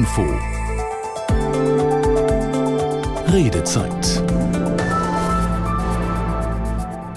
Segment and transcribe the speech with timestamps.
[0.00, 0.22] Info
[3.30, 4.22] Redezeit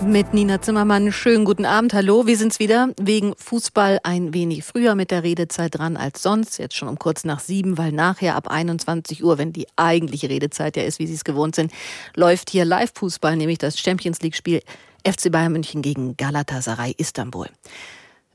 [0.05, 1.13] mit Nina Zimmermann.
[1.13, 1.93] Schönen guten Abend.
[1.93, 2.89] Hallo, wir sind's wieder.
[2.99, 6.59] Wegen Fußball ein wenig früher mit der Redezeit dran als sonst.
[6.59, 10.75] Jetzt schon um kurz nach sieben, weil nachher ab 21 Uhr, wenn die eigentliche Redezeit
[10.75, 11.71] ja ist, wie Sie es gewohnt sind,
[12.15, 14.59] läuft hier Live-Fußball, nämlich das Champions League-Spiel
[15.07, 17.47] FC Bayern München gegen Galatasaray Istanbul.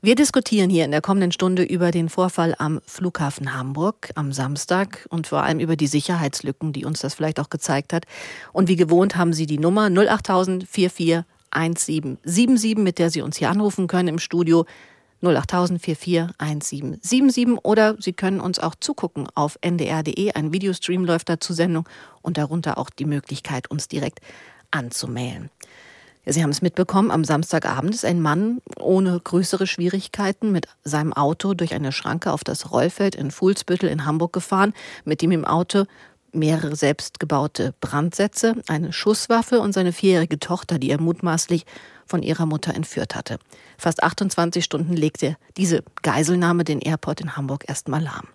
[0.01, 5.05] Wir diskutieren hier in der kommenden Stunde über den Vorfall am Flughafen Hamburg am Samstag
[5.09, 8.05] und vor allem über die Sicherheitslücken, die uns das vielleicht auch gezeigt hat.
[8.53, 13.49] Und wie gewohnt haben Sie die Nummer 08000 44 1777, mit der Sie uns hier
[13.49, 14.65] anrufen können im Studio
[15.21, 20.31] 08000 44 1777 oder Sie können uns auch zugucken auf ndr.de.
[20.31, 21.89] Ein Videostream läuft da zur Sendung
[22.21, 24.21] und darunter auch die Möglichkeit, uns direkt
[24.71, 25.49] anzumailen.
[26.25, 31.53] Sie haben es mitbekommen, am Samstagabend ist ein Mann ohne größere Schwierigkeiten mit seinem Auto
[31.53, 34.73] durch eine Schranke auf das Rollfeld in Fuhlsbüttel in Hamburg gefahren,
[35.05, 35.85] mit dem im Auto
[36.31, 41.65] mehrere selbstgebaute Brandsätze, eine Schusswaffe und seine vierjährige Tochter, die er mutmaßlich
[42.09, 43.39] von ihrer Mutter entführt hatte.
[43.77, 48.27] Fast 28 Stunden legte diese Geiselnahme den Airport in Hamburg erstmal lahm.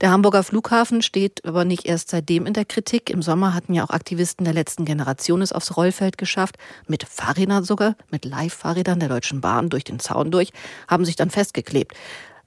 [0.00, 3.10] Der Hamburger Flughafen steht aber nicht erst seitdem in der Kritik.
[3.10, 7.64] Im Sommer hatten ja auch Aktivisten der letzten Generation es aufs Rollfeld geschafft, mit Fahrrädern
[7.64, 10.52] sogar, mit Live-Fahrrädern der Deutschen Bahn durch den Zaun durch,
[10.88, 11.94] haben sich dann festgeklebt.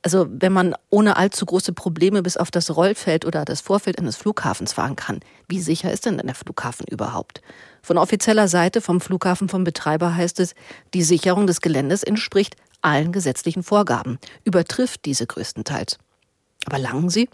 [0.01, 4.15] Also wenn man ohne allzu große Probleme bis auf das Rollfeld oder das Vorfeld eines
[4.15, 7.41] Flughafens fahren kann, wie sicher ist denn der Flughafen überhaupt?
[7.89, 10.53] Von offizieller Seite vom Flughafen vom Betreiber heißt es,
[10.93, 15.97] die Sicherung des Geländes entspricht allen gesetzlichen Vorgaben, übertrifft diese größtenteils.
[16.67, 17.29] Aber langen Sie?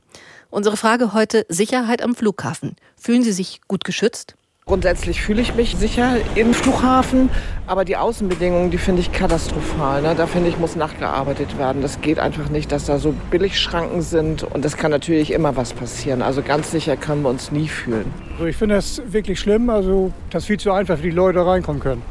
[0.49, 2.77] Unsere Frage heute Sicherheit am Flughafen.
[2.95, 4.35] Fühlen Sie sich gut geschützt?
[4.67, 7.29] Grundsätzlich fühle ich mich sicher im Flughafen,
[7.67, 10.01] aber die Außenbedingungen, die finde ich katastrophal.
[10.01, 10.15] Ne?
[10.17, 11.83] Da finde ich, muss nachgearbeitet werden.
[11.83, 15.73] Das geht einfach nicht, dass da so Billigschranken sind und das kann natürlich immer was
[15.73, 16.23] passieren.
[16.23, 18.11] Also ganz sicher können wir uns nie fühlen.
[18.33, 21.45] Also ich finde das wirklich schlimm, also das ist viel zu einfach, für die Leute
[21.45, 22.01] reinkommen können.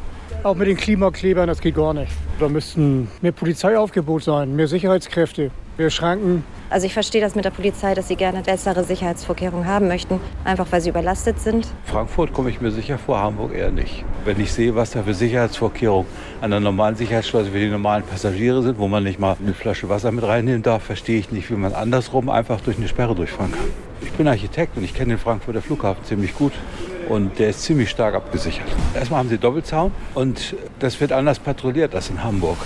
[0.44, 2.12] Auch mit den Klimaklebern, das geht gar nicht.
[2.38, 6.44] Da müssten mehr Polizeiaufgebot sein, mehr Sicherheitskräfte, mehr Schranken.
[6.70, 10.66] Also ich verstehe das mit der Polizei, dass sie gerne bessere Sicherheitsvorkehrungen haben möchten, einfach
[10.70, 11.68] weil sie überlastet sind.
[11.84, 14.04] Frankfurt komme ich mir sicher vor, Hamburg eher nicht.
[14.24, 16.06] Wenn ich sehe, was da für Sicherheitsvorkehrungen
[16.40, 19.88] an der normalen Sicherheitsschleuse für die normalen Passagiere sind, wo man nicht mal eine Flasche
[19.88, 23.52] Wasser mit reinnehmen darf, verstehe ich nicht, wie man andersrum einfach durch eine Sperre durchfahren
[23.52, 23.68] kann.
[24.02, 26.52] Ich bin Architekt und ich kenne den Frankfurter Flughafen ziemlich gut
[27.08, 28.66] und der ist ziemlich stark abgesichert.
[28.94, 32.58] Erstmal haben sie Doppelzaun und das wird anders patrouilliert als in Hamburg.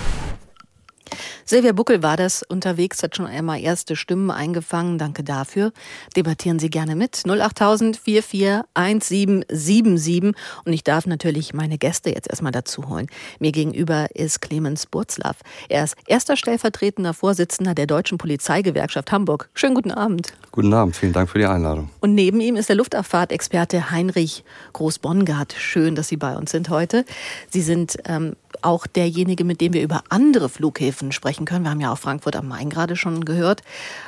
[1.49, 4.99] Silvia Buckel war das unterwegs, hat schon einmal erste Stimmen eingefangen.
[4.99, 5.71] Danke dafür.
[6.15, 7.23] Debattieren Sie gerne mit.
[7.25, 10.35] 08000 441777.
[10.63, 13.07] Und ich darf natürlich meine Gäste jetzt erstmal dazu holen.
[13.39, 15.37] Mir gegenüber ist Clemens Burzlaff.
[15.69, 19.49] Er ist erster stellvertretender Vorsitzender der Deutschen Polizeigewerkschaft Hamburg.
[19.55, 20.33] Schönen guten Abend.
[20.51, 21.89] Guten Abend, vielen Dank für die Einladung.
[21.99, 24.43] Und neben ihm ist der Luftabfahrtexperte Heinrich
[24.73, 25.55] Groß-Bongard.
[25.57, 27.05] Schön, dass Sie bei uns sind heute.
[27.49, 31.65] Sie sind ähm, auch derjenige, mit dem wir über andere Flughäfen sprechen können.
[31.65, 33.61] Wir haben ja auch Frankfurt am Main gerade schon gehört.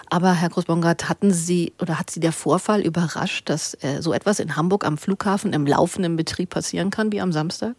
[0.09, 4.39] Aber Herr Großbongard, hatten Sie oder hat Sie der Vorfall überrascht, dass äh, so etwas
[4.39, 7.75] in Hamburg am Flughafen im laufenden Betrieb passieren kann wie am Samstag?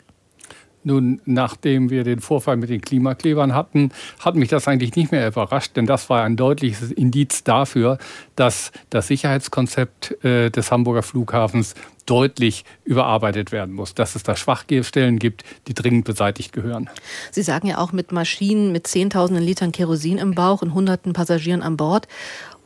[0.84, 5.26] Nun, nachdem wir den Vorfall mit den Klimaklebern hatten, hat mich das eigentlich nicht mehr
[5.28, 7.98] überrascht, denn das war ein deutliches Indiz dafür,
[8.34, 11.74] dass das Sicherheitskonzept äh, des Hamburger Flughafens
[12.06, 16.90] deutlich überarbeitet werden muss, dass es da Schwachstellen gibt, die dringend beseitigt gehören.
[17.30, 21.62] Sie sagen ja auch mit Maschinen mit Zehntausenden Litern Kerosin im Bauch und hunderten Passagieren
[21.62, 22.08] an Bord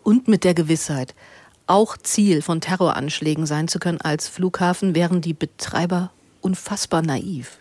[0.02, 1.14] und mit der Gewissheit,
[1.66, 6.10] auch Ziel von Terroranschlägen sein zu können als Flughafen, wären die Betreiber
[6.40, 7.58] unfassbar naiv.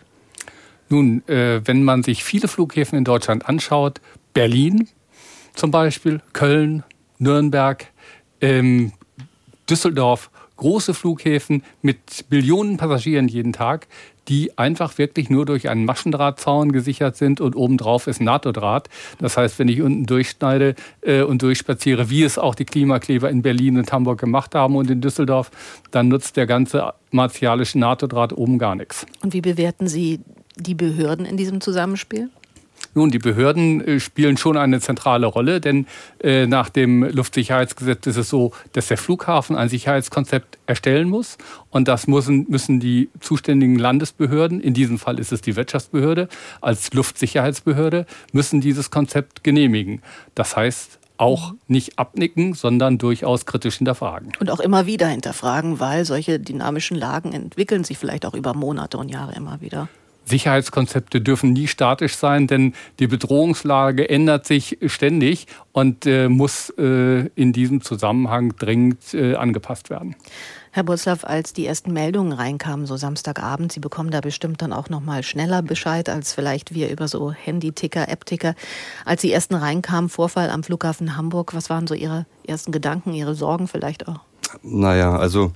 [0.88, 4.00] Nun, äh, wenn man sich viele Flughäfen in Deutschland anschaut,
[4.34, 4.88] Berlin
[5.54, 6.84] zum Beispiel, Köln,
[7.18, 7.86] Nürnberg,
[8.40, 8.92] ähm,
[9.68, 13.88] Düsseldorf, große Flughäfen mit Millionen Passagieren jeden Tag,
[14.28, 18.88] die einfach wirklich nur durch einen Maschendrahtzaun gesichert sind und obendrauf ist NATO-Draht.
[19.18, 23.42] Das heißt, wenn ich unten durchschneide äh, und durchspaziere, wie es auch die Klimakleber in
[23.42, 25.50] Berlin und Hamburg gemacht haben und in Düsseldorf,
[25.90, 29.06] dann nutzt der ganze martialische NATO-Draht oben gar nichts.
[29.22, 30.20] Und wie bewerten Sie
[30.56, 32.30] die Behörden in diesem Zusammenspiel?
[32.96, 35.86] Nun, die Behörden äh, spielen schon eine zentrale Rolle, denn
[36.22, 41.36] äh, nach dem Luftsicherheitsgesetz ist es so, dass der Flughafen ein Sicherheitskonzept erstellen muss
[41.70, 46.28] und das müssen, müssen die zuständigen Landesbehörden, in diesem Fall ist es die Wirtschaftsbehörde,
[46.62, 50.00] als Luftsicherheitsbehörde, müssen dieses Konzept genehmigen.
[50.34, 54.32] Das heißt, auch nicht abnicken, sondern durchaus kritisch hinterfragen.
[54.40, 58.96] Und auch immer wieder hinterfragen, weil solche dynamischen Lagen entwickeln sich vielleicht auch über Monate
[58.98, 59.88] und Jahre immer wieder.
[60.26, 67.28] Sicherheitskonzepte dürfen nie statisch sein, denn die Bedrohungslage ändert sich ständig und äh, muss äh,
[67.34, 70.16] in diesem Zusammenhang dringend äh, angepasst werden.
[70.72, 74.90] Herr Butzlaff, als die ersten Meldungen reinkamen, so Samstagabend, Sie bekommen da bestimmt dann auch
[74.90, 78.54] noch mal schneller Bescheid als vielleicht wir über so Handy-Ticker, App-Ticker.
[79.06, 83.34] Als die ersten reinkamen, Vorfall am Flughafen Hamburg, was waren so Ihre ersten Gedanken, Ihre
[83.34, 84.20] Sorgen vielleicht auch?
[84.62, 85.52] Naja, also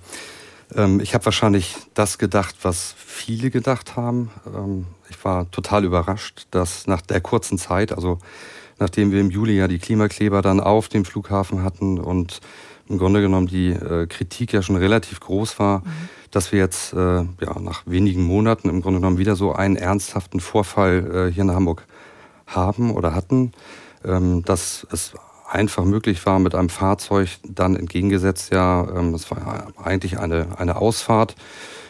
[0.75, 4.31] ähm, ich habe wahrscheinlich das gedacht, was viele gedacht haben.
[4.46, 8.19] Ähm, ich war total überrascht, dass nach der kurzen Zeit, also
[8.78, 12.40] nachdem wir im Juli ja die Klimakleber dann auf dem Flughafen hatten und
[12.88, 16.08] im Grunde genommen die äh, Kritik ja schon relativ groß war, mhm.
[16.31, 20.40] dass wir jetzt äh, ja, nach wenigen Monaten im Grunde genommen wieder so einen ernsthaften
[20.40, 21.87] Vorfall äh, hier in Hamburg
[22.46, 23.52] haben oder hatten,
[24.05, 25.14] ähm, dass es
[25.50, 30.76] einfach möglich war, mit einem Fahrzeug dann entgegengesetzt, ja, ähm, das war eigentlich eine, eine
[30.76, 31.35] Ausfahrt,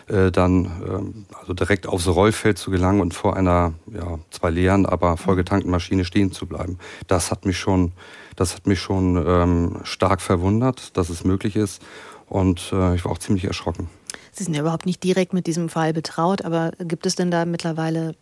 [0.08, 4.86] äh, dann ähm, also direkt aufs Rollfeld zu gelangen und vor einer ja, zwei leeren,
[4.86, 6.78] aber vollgetankten Maschine stehen zu bleiben.
[7.06, 7.92] Das hat mich schon
[8.40, 11.82] das hat mich schon ähm, stark verwundert, dass es möglich ist.
[12.26, 13.90] Und äh, ich war auch ziemlich erschrocken.
[14.32, 17.44] Sie sind ja überhaupt nicht direkt mit diesem Fall betraut, aber gibt es denn da
[17.44, 18.14] mittlerweile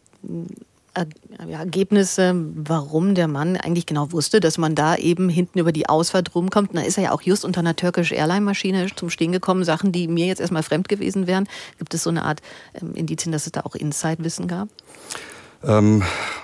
[1.49, 6.35] Ergebnisse, warum der Mann eigentlich genau wusste, dass man da eben hinten über die Ausfahrt
[6.35, 6.71] rumkommt.
[6.75, 9.65] Da ist er ja auch just unter einer türkischen Airline-Maschine zum Stehen gekommen.
[9.65, 11.49] Sachen, die mir jetzt erstmal fremd gewesen wären.
[11.79, 12.41] Gibt es so eine Art
[12.81, 14.69] ähm, Indizien, dass es da auch Inside-Wissen gab?
[15.63, 16.03] Ähm,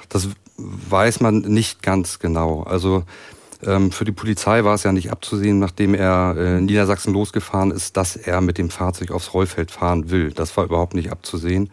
[0.08, 2.62] das weiß man nicht ganz genau.
[2.62, 3.04] Also
[3.66, 7.70] ähm, für die Polizei war es ja nicht abzusehen, nachdem er äh, in Niedersachsen losgefahren
[7.70, 10.32] ist, dass er mit dem Fahrzeug aufs Rollfeld fahren will.
[10.32, 11.70] Das war überhaupt nicht abzusehen.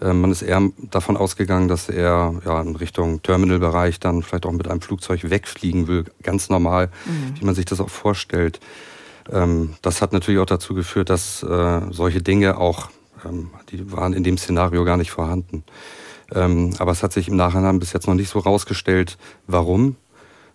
[0.00, 4.52] Ähm, man ist eher davon ausgegangen, dass er ja, in Richtung Terminalbereich dann vielleicht auch
[4.52, 7.40] mit einem Flugzeug wegfliegen will, ganz normal, mhm.
[7.40, 8.60] wie man sich das auch vorstellt.
[9.30, 12.90] Ähm, das hat natürlich auch dazu geführt, dass äh, solche Dinge auch,
[13.70, 15.64] die waren in dem Szenario gar nicht vorhanden.
[16.30, 19.16] aber es hat sich im Nachhinein bis jetzt noch nicht so rausgestellt,
[19.46, 19.96] warum.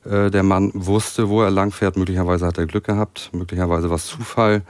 [0.06, 1.98] Äh, der Mann wusste, wo er langfährt.
[1.98, 4.64] Möglicherweise hat er Glück gehabt, möglicherweise war es Zufall.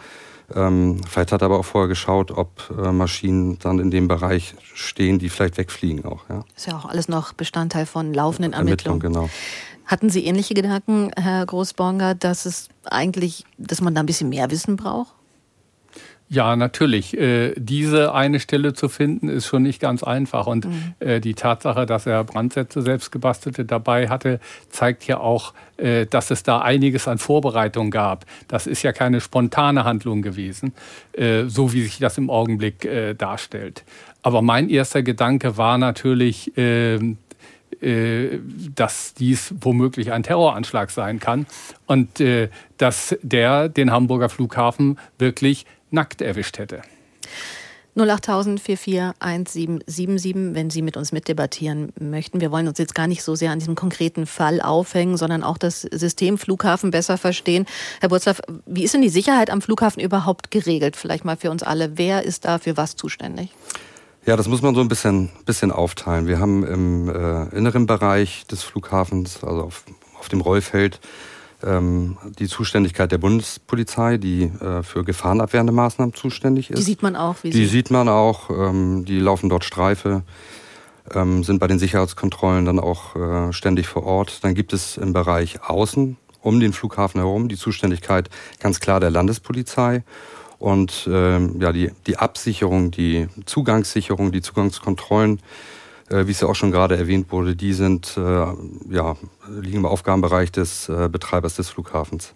[0.55, 4.55] Ähm, vielleicht hat er aber auch vorher geschaut, ob äh, Maschinen dann in dem Bereich
[4.73, 6.27] stehen, die vielleicht wegfliegen auch.
[6.29, 6.43] Ja.
[6.55, 9.01] Ist ja auch alles noch Bestandteil von laufenden Ermittlungen.
[9.01, 9.29] Ermittlung, genau.
[9.85, 14.49] Hatten Sie ähnliche Gedanken, Herr Großbonger, dass es eigentlich, dass man da ein bisschen mehr
[14.49, 15.13] Wissen braucht?
[16.33, 17.17] Ja, natürlich.
[17.17, 20.47] Äh, diese eine Stelle zu finden, ist schon nicht ganz einfach.
[20.47, 20.93] Und mhm.
[21.01, 24.39] äh, die Tatsache, dass er Brandsätze selbst gebastelte dabei hatte,
[24.69, 28.25] zeigt ja auch, äh, dass es da einiges an Vorbereitung gab.
[28.47, 30.71] Das ist ja keine spontane Handlung gewesen,
[31.11, 33.83] äh, so wie sich das im Augenblick äh, darstellt.
[34.21, 37.17] Aber mein erster Gedanke war natürlich, ähm,
[37.81, 38.39] äh,
[38.73, 41.45] dass dies womöglich ein Terroranschlag sein kann
[41.87, 42.23] und
[42.77, 46.81] dass der den Hamburger Flughafen wirklich nackt erwischt hätte.
[47.95, 52.39] 08000 441777, wenn Sie mit uns mitdebattieren möchten.
[52.39, 55.57] Wir wollen uns jetzt gar nicht so sehr an diesem konkreten Fall aufhängen, sondern auch
[55.57, 57.65] das System Flughafen besser verstehen.
[57.99, 60.95] Herr Burzlaff, wie ist denn die Sicherheit am Flughafen überhaupt geregelt?
[60.95, 61.97] Vielleicht mal für uns alle.
[61.97, 63.49] Wer ist da für was zuständig?
[64.25, 66.27] Ja, das muss man so ein bisschen, bisschen aufteilen.
[66.27, 69.83] Wir haben im äh, inneren Bereich des Flughafens, also auf,
[70.17, 70.99] auf dem Rollfeld,
[71.63, 76.77] ähm, die Zuständigkeit der Bundespolizei, die äh, für gefahrenabwehrende Maßnahmen zuständig ist.
[76.79, 77.37] Die sieht man auch.
[77.43, 78.49] Wie die Sie sieht man auch.
[78.49, 80.23] Ähm, die laufen dort Streife,
[81.13, 84.43] ähm, sind bei den Sicherheitskontrollen dann auch äh, ständig vor Ort.
[84.43, 89.11] Dann gibt es im Bereich Außen um den Flughafen herum die Zuständigkeit ganz klar der
[89.11, 90.03] Landespolizei.
[90.57, 95.39] Und ja, die, die Absicherung, die Zugangssicherung, die Zugangskontrollen
[96.11, 99.15] wie es ja auch schon gerade erwähnt wurde, die sind, äh, ja,
[99.49, 102.33] liegen im Aufgabenbereich des äh, Betreibers des Flughafens.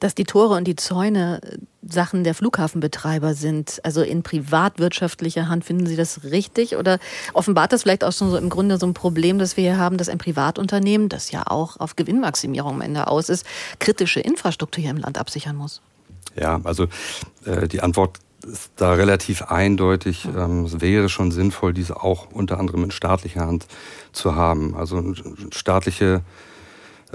[0.00, 1.40] Dass die Tore und die Zäune
[1.88, 6.76] Sachen der Flughafenbetreiber sind, also in privatwirtschaftlicher Hand, finden Sie das richtig?
[6.76, 6.98] Oder
[7.32, 9.96] offenbart das vielleicht auch schon so im Grunde so ein Problem, das wir hier haben,
[9.96, 13.46] dass ein Privatunternehmen, das ja auch auf Gewinnmaximierung am Ende aus ist,
[13.78, 15.80] kritische Infrastruktur hier im Land absichern muss?
[16.36, 16.88] Ja, also
[17.44, 20.26] äh, die Antwort ist da relativ eindeutig.
[20.36, 23.66] Ähm, es wäre schon sinnvoll, diese auch unter anderem in staatlicher Hand
[24.12, 24.76] zu haben.
[24.76, 25.14] Also
[25.52, 26.22] staatliche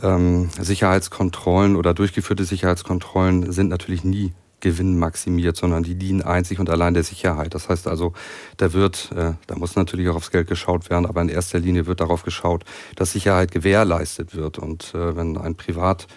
[0.01, 6.93] ähm, Sicherheitskontrollen oder durchgeführte Sicherheitskontrollen sind natürlich nie gewinnmaximiert, sondern die dienen einzig und allein
[6.93, 7.53] der Sicherheit.
[7.53, 8.13] Das heißt also,
[8.57, 11.85] da wird, äh, da muss natürlich auch aufs Geld geschaut werden, aber in erster Linie
[11.85, 14.57] wird darauf geschaut, dass Sicherheit gewährleistet wird.
[14.57, 16.07] Und äh, wenn ein Privat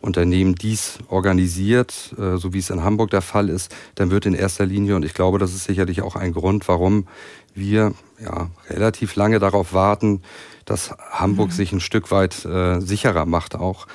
[0.00, 4.34] Unternehmen dies organisiert, äh, so wie es in Hamburg der Fall ist, dann wird in
[4.34, 7.06] erster Linie, und ich glaube, das ist sicherlich auch ein Grund, warum
[7.54, 10.22] wir ja, relativ lange darauf warten,
[10.64, 11.52] dass Hamburg mhm.
[11.54, 13.86] sich ein Stück weit äh, sicherer macht auch.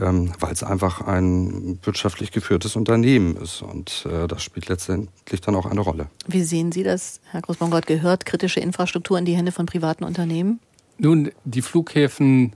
[0.00, 3.62] ähm, weil es einfach ein wirtschaftlich geführtes Unternehmen ist.
[3.62, 6.06] Und äh, das spielt letztendlich dann auch eine Rolle.
[6.26, 10.60] Wie sehen Sie das, Herr Großbaumgott, gehört kritische Infrastruktur in die Hände von privaten Unternehmen?
[10.98, 12.54] Nun, die Flughäfen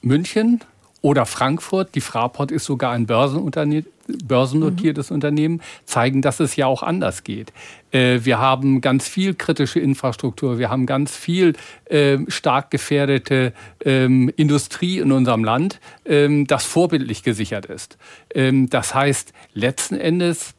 [0.00, 0.60] München
[1.02, 3.86] oder Frankfurt, die Fraport ist sogar ein Börsenunternehmen,
[4.24, 5.14] börsennotiertes mhm.
[5.14, 7.52] Unternehmen, zeigen, dass es ja auch anders geht.
[7.90, 11.54] Äh, wir haben ganz viel kritische Infrastruktur, wir haben ganz viel
[11.86, 13.52] äh, stark gefährdete
[13.84, 17.98] ähm, Industrie in unserem Land, ähm, das vorbildlich gesichert ist.
[18.34, 20.54] Ähm, das heißt, letzten Endes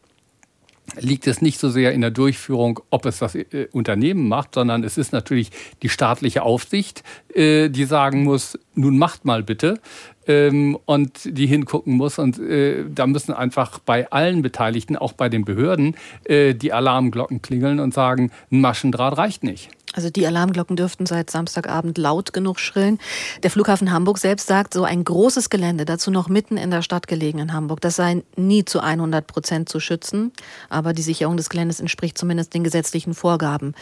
[0.96, 4.84] liegt es nicht so sehr in der Durchführung, ob es das äh, Unternehmen macht, sondern
[4.84, 5.52] es ist natürlich
[5.82, 7.04] die staatliche Aufsicht,
[7.34, 9.80] äh, die sagen muss, nun macht mal bitte
[10.28, 12.20] ähm, und die hingucken muss.
[12.20, 17.42] Und äh, da müssen einfach bei allen Beteiligten, auch bei den Behörden, äh, die Alarmglocken
[17.42, 19.70] klingeln und sagen, ein Maschendraht reicht nicht.
[19.94, 23.00] Also die Alarmglocken dürften seit Samstagabend laut genug schrillen.
[23.42, 27.08] Der Flughafen Hamburg selbst sagt, so ein großes Gelände, dazu noch mitten in der Stadt
[27.08, 30.34] gelegen in Hamburg, das sei nie zu 100 Prozent zu schützen.
[30.70, 33.74] Aber die Sicherung des Geländes entspricht zumindest den gesetzlichen Vorgaben.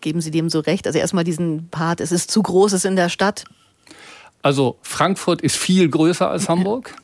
[0.00, 0.86] Geben Sie dem so recht?
[0.86, 3.44] Also erstmal diesen Part, es ist zu groß, es ist in der Stadt.
[4.44, 6.94] Also Frankfurt ist viel größer als Hamburg.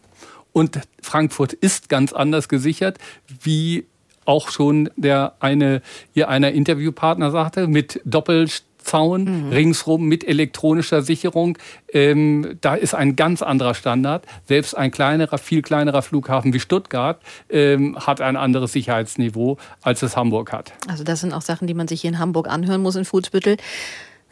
[0.52, 2.98] Und Frankfurt ist ganz anders gesichert,
[3.42, 3.86] wie
[4.26, 5.80] auch schon der eine,
[6.12, 9.48] ihr einer Interviewpartner sagte, mit Doppelzaun mhm.
[9.48, 11.56] ringsrum mit elektronischer Sicherung.
[11.90, 14.26] Ähm, da ist ein ganz anderer Standard.
[14.46, 20.14] Selbst ein kleinerer, viel kleinerer Flughafen wie Stuttgart ähm, hat ein anderes Sicherheitsniveau, als es
[20.14, 20.74] Hamburg hat.
[20.88, 23.56] Also das sind auch Sachen, die man sich hier in Hamburg anhören muss in Fußbüttel.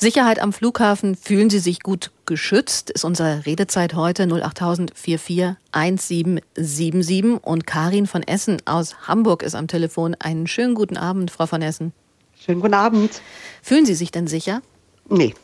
[0.01, 7.45] Sicherheit am Flughafen, fühlen Sie sich gut geschützt, ist unsere Redezeit heute 08000 44 1777.
[7.45, 10.15] Und Karin von Essen aus Hamburg ist am Telefon.
[10.21, 11.93] Einen schönen guten Abend, Frau von Essen.
[12.39, 13.21] Schönen guten Abend.
[13.61, 14.63] Fühlen Sie sich denn sicher?
[15.11, 15.35] Nee,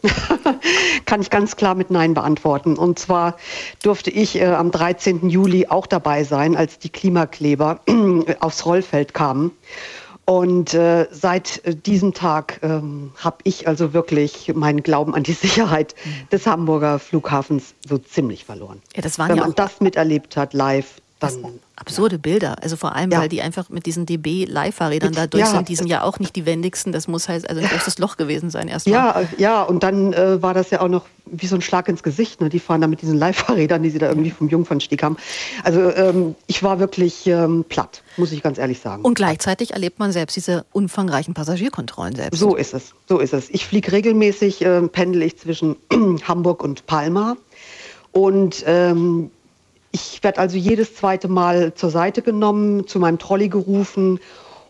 [1.05, 2.77] kann ich ganz klar mit Nein beantworten.
[2.77, 3.37] Und zwar
[3.83, 5.31] durfte ich äh, am 13.
[5.31, 7.81] Juli auch dabei sein, als die Klimakleber
[8.41, 9.51] aufs Rollfeld kamen.
[10.26, 15.33] Und äh, seit äh, diesem Tag ähm, habe ich also wirklich meinen Glauben an die
[15.35, 15.95] Sicherheit
[16.33, 18.81] des Hamburger Flughafens so ziemlich verloren.
[18.95, 22.21] Ja, das waren Wenn ja man das miterlebt hat live, dann, absurde ja.
[22.21, 22.57] Bilder.
[22.62, 23.21] Also vor allem, ja.
[23.21, 25.50] weil die einfach mit diesen DB-Leihfahrrädern da durch ja.
[25.50, 25.69] sind.
[25.69, 26.93] Die sind ja auch nicht die wendigsten.
[26.93, 28.95] Das muss halt also ein großes Loch gewesen sein erstmal.
[28.95, 32.02] Ja, ja, und dann äh, war das ja auch noch wie so ein Schlag ins
[32.02, 32.40] Gesicht.
[32.40, 32.49] Ne?
[32.49, 35.16] Die fahren da mit diesen Leihfahrrädern, die sie da irgendwie vom Jungfernstieg haben.
[35.62, 39.02] Also ähm, ich war wirklich ähm, platt, muss ich ganz ehrlich sagen.
[39.02, 42.38] Und gleichzeitig erlebt man selbst diese umfangreichen Passagierkontrollen selbst.
[42.38, 43.50] So ist es, so ist es.
[43.50, 45.76] Ich fliege regelmäßig, äh, pendel ich zwischen
[46.28, 47.37] Hamburg und Palma.
[48.12, 49.31] Und ähm,
[49.95, 54.19] ich werde also jedes zweite Mal zur Seite genommen, zu meinem Trolley gerufen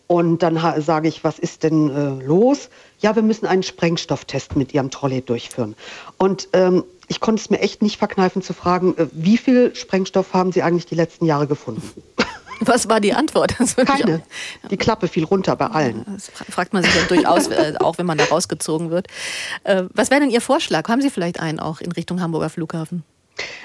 [0.06, 2.68] und dann sage ich, was ist denn äh, los?
[2.98, 5.76] Ja, wir müssen einen Sprengstofftest mit Ihrem Trolley durchführen.
[6.18, 10.34] Und ähm, ich konnte es mir echt nicht verkneifen zu fragen, äh, wie viel Sprengstoff
[10.34, 11.82] haben Sie eigentlich die letzten Jahre gefunden?
[12.60, 13.56] Was war die Antwort?
[13.86, 14.22] Keine.
[14.70, 16.04] Die Klappe fiel runter bei allen.
[16.06, 19.08] Das fragt man sich ja durchaus, äh, auch wenn man da rausgezogen wird.
[19.64, 20.86] Äh, was wäre denn Ihr Vorschlag?
[20.88, 23.04] Haben Sie vielleicht einen auch in Richtung Hamburger Flughafen?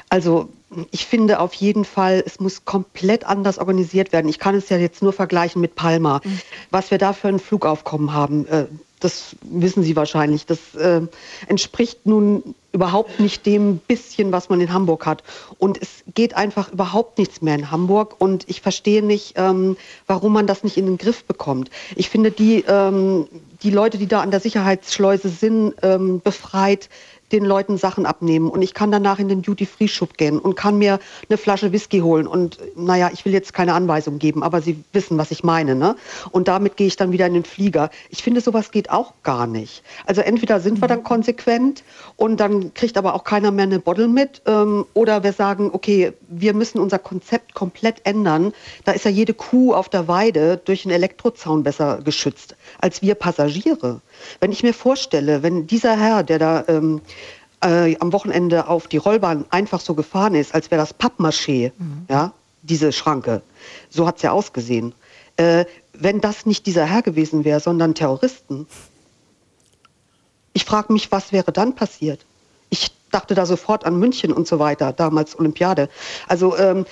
[0.09, 0.49] Also
[0.91, 4.29] ich finde auf jeden Fall, es muss komplett anders organisiert werden.
[4.29, 6.21] Ich kann es ja jetzt nur vergleichen mit Palma.
[6.23, 6.39] Mhm.
[6.69, 8.65] Was wir da für ein Flugaufkommen haben, äh,
[8.99, 10.45] das wissen Sie wahrscheinlich.
[10.45, 11.01] Das äh,
[11.47, 15.23] entspricht nun überhaupt nicht dem bisschen, was man in Hamburg hat.
[15.57, 18.15] Und es geht einfach überhaupt nichts mehr in Hamburg.
[18.19, 21.69] Und ich verstehe nicht, ähm, warum man das nicht in den Griff bekommt.
[21.95, 23.27] Ich finde, die, ähm,
[23.63, 26.89] die Leute, die da an der Sicherheitsschleuse sind, ähm, befreit,
[27.31, 30.99] den Leuten Sachen abnehmen und ich kann danach in den Duty-Free-Shop gehen und kann mir
[31.29, 35.17] eine Flasche Whisky holen und naja, ich will jetzt keine Anweisung geben, aber Sie wissen,
[35.17, 35.75] was ich meine.
[35.75, 35.95] Ne?
[36.31, 37.89] Und damit gehe ich dann wieder in den Flieger.
[38.09, 39.83] Ich finde, sowas geht auch gar nicht.
[40.05, 41.83] Also entweder sind wir dann konsequent
[42.15, 46.13] und dann kriegt aber auch keiner mehr eine Bottle mit ähm, oder wir sagen, okay,
[46.27, 48.53] wir müssen unser Konzept komplett ändern.
[48.85, 53.15] Da ist ja jede Kuh auf der Weide durch einen Elektrozaun besser geschützt als wir
[53.15, 54.01] Passagiere.
[54.39, 57.01] Wenn ich mir vorstelle, wenn dieser Herr, der da ähm,
[57.63, 62.05] äh, am Wochenende auf die Rollbahn einfach so gefahren ist, als wäre das Pappmaché, mhm.
[62.09, 63.41] ja, diese Schranke,
[63.89, 64.93] so hat es ja ausgesehen.
[65.37, 68.67] Äh, wenn das nicht dieser Herr gewesen wäre, sondern Terroristen,
[70.53, 72.25] ich frage mich, was wäre dann passiert?
[72.69, 75.89] Ich dachte da sofort an München und so weiter, damals Olympiade.
[76.27, 76.85] Also ähm,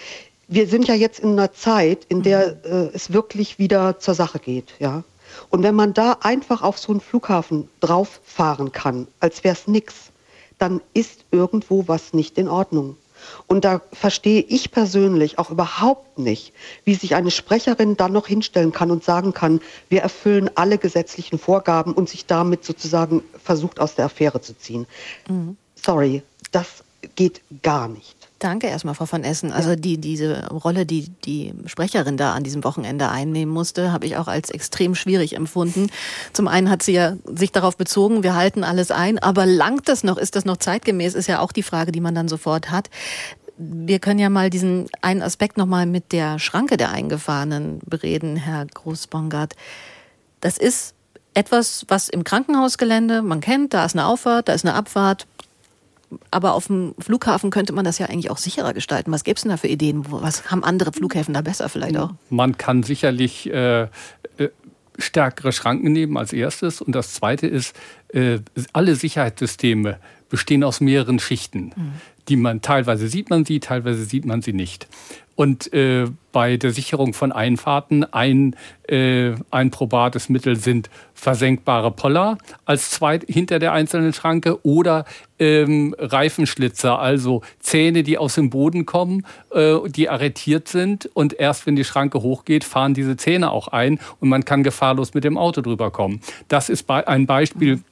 [0.48, 2.72] wir sind ja jetzt in einer Zeit, in der mhm.
[2.72, 5.04] äh, es wirklich wieder zur Sache geht, ja.
[5.50, 9.67] Und wenn man da einfach auf so einen Flughafen drauf fahren kann, als wäre es
[9.67, 10.12] nichts,
[10.58, 12.98] dann ist irgendwo was nicht in Ordnung.
[13.48, 16.53] Und da verstehe ich persönlich auch überhaupt nicht,
[16.86, 21.39] wie sich eine Sprecherin dann noch hinstellen kann und sagen kann, wir erfüllen alle gesetzlichen
[21.39, 24.86] Vorgaben und sich damit sozusagen versucht, aus der Affäre zu ziehen.
[25.27, 25.58] Mhm.
[25.75, 26.84] Sorry, das
[27.15, 28.17] geht gar nicht.
[28.39, 29.51] Danke erstmal, Frau von Essen.
[29.51, 34.15] Also die, diese Rolle, die die Sprecherin da an diesem Wochenende einnehmen musste, habe ich
[34.17, 35.89] auch als extrem schwierig empfunden.
[36.34, 40.03] Zum einen hat sie ja sich darauf bezogen, wir halten alles ein, aber langt das
[40.03, 40.17] noch?
[40.17, 41.15] Ist das noch zeitgemäß?
[41.15, 42.91] Ist ja auch die Frage, die man dann sofort hat.
[43.58, 48.67] Wir können ja mal diesen einen Aspekt nochmal mit der Schranke der Eingefahrenen bereden, Herr
[48.67, 49.56] Großbongard.
[50.41, 50.94] Das ist
[51.34, 55.25] etwas, was im Krankenhausgelände man kennt, da ist eine Auffahrt, da ist eine Abfahrt,
[56.32, 59.12] aber auf dem Flughafen könnte man das ja eigentlich auch sicherer gestalten.
[59.12, 60.06] Was gäbe es denn da für Ideen?
[60.10, 62.12] Was haben andere Flughäfen da besser vielleicht auch?
[62.30, 63.88] Man kann sicherlich äh, äh,
[64.98, 66.82] stärkere Schranken nehmen als erstes.
[66.82, 67.76] Und das Zweite ist,
[68.14, 68.40] äh,
[68.74, 70.00] alle Sicherheitssysteme
[70.30, 71.74] bestehen aus mehreren Schichten.
[71.76, 71.94] Mhm
[72.28, 74.88] die man teilweise sieht man sie, teilweise sieht man sie nicht.
[75.38, 78.56] Und äh, bei der Sicherung von Einfahrten ein,
[78.89, 85.06] äh, ein probates Mittel sind versenkbare Poller als zweit hinter der einzelnen Schranke oder
[85.38, 91.67] ähm, Reifenschlitzer, also Zähne, die aus dem Boden kommen, äh, die arretiert sind und erst
[91.67, 95.38] wenn die Schranke hochgeht, fahren diese Zähne auch ein und man kann gefahrlos mit dem
[95.38, 96.20] Auto drüber kommen.
[96.48, 97.84] Das ist ein Beispiel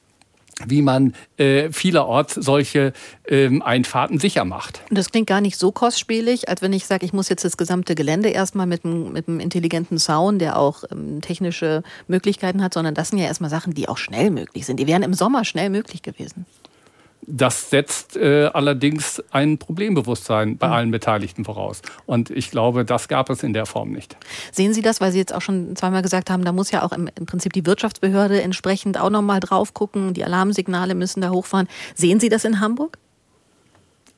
[0.64, 2.92] wie man äh, vielerorts solche
[3.28, 4.80] ähm, Einfahrten sicher macht.
[4.88, 7.56] Und das klingt gar nicht so kostspielig, als wenn ich sage, ich muss jetzt das
[7.56, 12.72] gesamte Gelände erstmal mit einem, mit einem intelligenten Zaun, der auch ähm, technische Möglichkeiten hat,
[12.72, 14.78] sondern das sind ja erstmal Sachen, die auch schnell möglich sind.
[14.80, 16.46] Die wären im Sommer schnell möglich gewesen.
[17.26, 20.72] Das setzt äh, allerdings ein Problembewusstsein bei mhm.
[20.72, 21.82] allen Beteiligten voraus.
[22.06, 24.16] Und ich glaube, das gab es in der Form nicht.
[24.52, 26.92] Sehen Sie das, weil Sie jetzt auch schon zweimal gesagt haben, da muss ja auch
[26.92, 31.68] im, im Prinzip die Wirtschaftsbehörde entsprechend auch nochmal drauf gucken, die Alarmsignale müssen da hochfahren.
[31.94, 32.98] Sehen Sie das in Hamburg?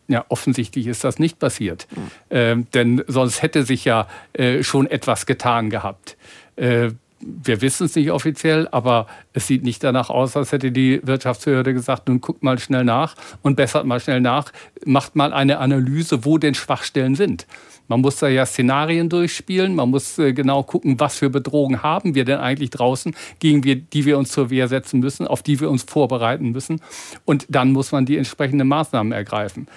[0.09, 1.87] Ja, offensichtlich ist das nicht passiert.
[1.91, 2.11] Mhm.
[2.31, 6.17] Ähm, denn sonst hätte sich ja äh, schon etwas getan gehabt.
[6.57, 11.01] Äh, wir wissen es nicht offiziell, aber es sieht nicht danach aus, als hätte die
[11.05, 14.53] Wirtschaftsbehörde gesagt, nun guckt mal schnell nach und bessert mal schnell nach,
[14.85, 17.47] macht mal eine Analyse, wo denn Schwachstellen sind.
[17.89, 22.15] Man muss da ja Szenarien durchspielen, man muss äh, genau gucken, was für Bedrohungen haben
[22.15, 25.71] wir denn eigentlich draußen, gegen die wir uns zur Wehr setzen müssen, auf die wir
[25.71, 26.83] uns vorbereiten müssen.
[27.25, 29.69] Und dann muss man die entsprechenden Maßnahmen ergreifen.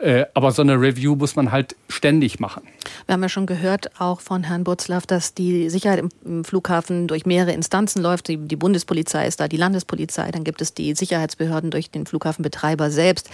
[0.00, 2.62] Äh, aber so eine Review muss man halt ständig machen.
[3.04, 7.26] Wir haben ja schon gehört, auch von Herrn Butzlaff, dass die Sicherheit im Flughafen durch
[7.26, 8.28] mehrere Instanzen läuft.
[8.28, 13.28] Die, Bundespolizei ist da, die Landespolizei, dann gibt es die Sicherheitsbehörden durch den Flughafenbetreiber selbst.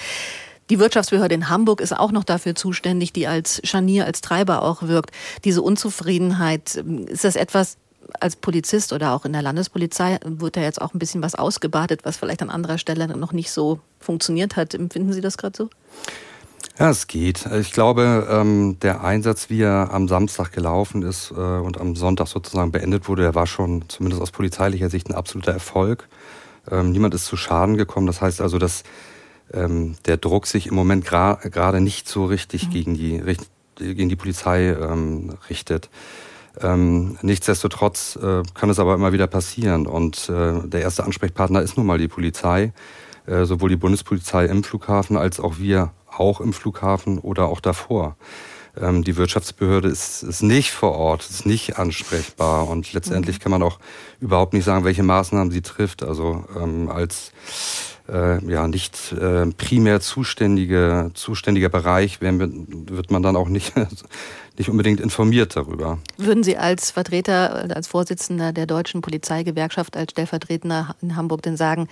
[0.68, 4.82] Die Wirtschaftsbehörde in Hamburg ist auch noch dafür zuständig, die als Scharnier, als Treiber auch
[4.82, 5.12] wirkt.
[5.44, 6.74] Diese Unzufriedenheit,
[7.06, 7.76] ist das etwas,
[8.18, 12.00] als Polizist oder auch in der Landespolizei wird da jetzt auch ein bisschen was ausgebadet,
[12.04, 14.74] was vielleicht an anderer Stelle noch nicht so funktioniert hat.
[14.74, 15.70] Empfinden Sie das gerade so?
[16.78, 17.46] Ja, es geht.
[17.46, 22.26] Ich glaube, ähm, der Einsatz, wie er am Samstag gelaufen ist äh, und am Sonntag
[22.28, 26.08] sozusagen beendet wurde, der war schon zumindest aus polizeilicher Sicht ein absoluter Erfolg.
[26.70, 28.06] Ähm, niemand ist zu Schaden gekommen.
[28.06, 28.82] Das heißt also, dass
[29.54, 32.70] ähm, der Druck sich im Moment gerade gra nicht so richtig mhm.
[32.72, 33.22] gegen, die,
[33.76, 35.88] gegen die Polizei ähm, richtet.
[36.60, 39.86] Ähm, nichtsdestotrotz äh, kann es aber immer wieder passieren.
[39.86, 42.72] Und äh, der erste Ansprechpartner ist nun mal die Polizei.
[43.26, 48.16] Äh, sowohl die Bundespolizei im Flughafen als auch wir auch im Flughafen oder auch davor.
[48.80, 53.42] Ähm, die Wirtschaftsbehörde ist, ist nicht vor Ort, ist nicht ansprechbar und letztendlich mhm.
[53.42, 53.78] kann man auch
[54.20, 56.02] überhaupt nicht sagen, welche Maßnahmen sie trifft.
[56.02, 57.32] Also ähm, als
[58.08, 63.74] äh, ja nicht äh, primär zuständige zuständiger Bereich werden, wird man dann auch nicht
[64.58, 65.98] nicht unbedingt informiert darüber.
[66.16, 71.88] Würden Sie als Vertreter, als Vorsitzender der deutschen Polizeigewerkschaft, als Stellvertreter in Hamburg denn sagen,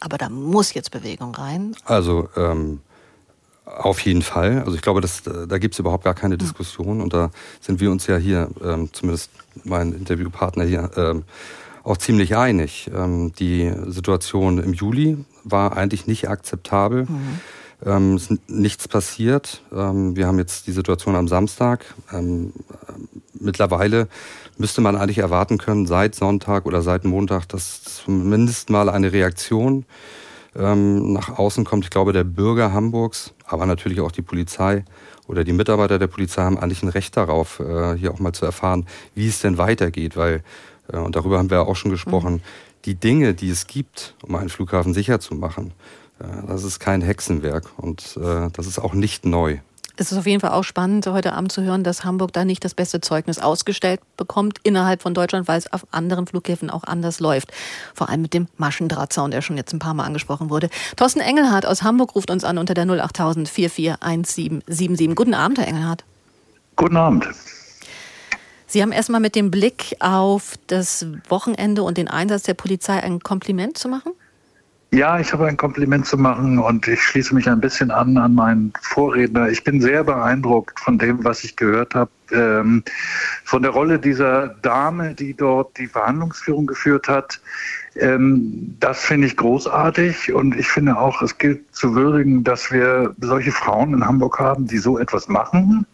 [0.00, 1.74] aber da muss jetzt Bewegung rein?
[1.84, 2.80] Also ähm,
[3.64, 4.60] auf jeden Fall.
[4.60, 6.38] Also ich glaube, das, da gibt es überhaupt gar keine hm.
[6.38, 7.00] Diskussion.
[7.00, 7.30] Und da
[7.60, 9.30] sind wir uns ja hier, ähm, zumindest
[9.64, 11.24] mein Interviewpartner hier, ähm,
[11.84, 12.90] auch ziemlich einig.
[12.94, 17.04] Ähm, die Situation im Juli war eigentlich nicht akzeptabel.
[17.04, 17.40] Mhm.
[17.84, 19.62] Ähm, es ist nichts passiert.
[19.72, 21.84] Ähm, wir haben jetzt die Situation am Samstag.
[22.12, 22.52] Ähm,
[23.34, 24.08] mittlerweile
[24.56, 29.84] müsste man eigentlich erwarten können, seit Sonntag oder seit Montag, dass zumindest mal eine Reaktion
[30.56, 31.84] ähm, nach außen kommt.
[31.84, 34.84] Ich glaube, der Bürger Hamburgs, aber natürlich auch die Polizei
[35.28, 38.44] oder die Mitarbeiter der Polizei haben eigentlich ein Recht darauf, äh, hier auch mal zu
[38.44, 40.42] erfahren, wie es denn weitergeht, weil,
[40.92, 42.40] äh, und darüber haben wir auch schon gesprochen, mhm.
[42.86, 46.07] die Dinge, die es gibt, um einen Flughafen sicher zu machen, äh,
[46.46, 49.58] das ist kein Hexenwerk und äh, das ist auch nicht neu
[50.00, 52.64] es ist auf jeden Fall auch spannend, heute Abend zu hören, dass Hamburg da nicht
[52.64, 57.18] das beste Zeugnis ausgestellt bekommt innerhalb von Deutschland, weil es auf anderen Flughäfen auch anders
[57.18, 57.52] läuft.
[57.94, 60.70] Vor allem mit dem Maschendrahtzaun, der schon jetzt ein paar Mal angesprochen wurde.
[60.96, 65.16] Thorsten Engelhardt aus Hamburg ruft uns an unter der 08000 441777.
[65.16, 66.04] Guten Abend, Herr Engelhardt.
[66.76, 67.26] Guten Abend.
[68.68, 73.18] Sie haben erstmal mit dem Blick auf das Wochenende und den Einsatz der Polizei ein
[73.20, 74.12] Kompliment zu machen?
[74.90, 78.34] Ja, ich habe ein Kompliment zu machen und ich schließe mich ein bisschen an an
[78.34, 79.50] meinen Vorredner.
[79.50, 82.82] Ich bin sehr beeindruckt von dem, was ich gehört habe, ähm,
[83.44, 87.38] von der Rolle dieser Dame, die dort die Verhandlungsführung geführt hat.
[87.96, 93.14] Ähm, das finde ich großartig und ich finde auch, es gilt zu würdigen, dass wir
[93.20, 95.86] solche Frauen in Hamburg haben, die so etwas machen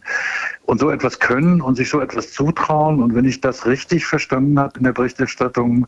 [0.63, 3.03] und so etwas können und sich so etwas zutrauen.
[3.03, 5.85] Und wenn ich das richtig verstanden habe in der Berichterstattung,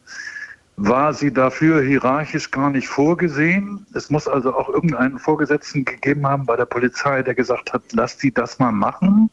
[0.77, 3.85] war sie dafür hierarchisch gar nicht vorgesehen.
[3.93, 8.17] Es muss also auch irgendeinen Vorgesetzten gegeben haben bei der Polizei, der gesagt hat, lass
[8.17, 9.31] die das mal machen.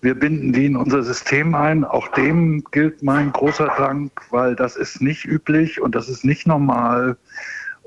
[0.00, 1.84] Wir binden die in unser System ein.
[1.84, 6.46] Auch dem gilt mein großer Dank, weil das ist nicht üblich und das ist nicht
[6.46, 7.16] normal.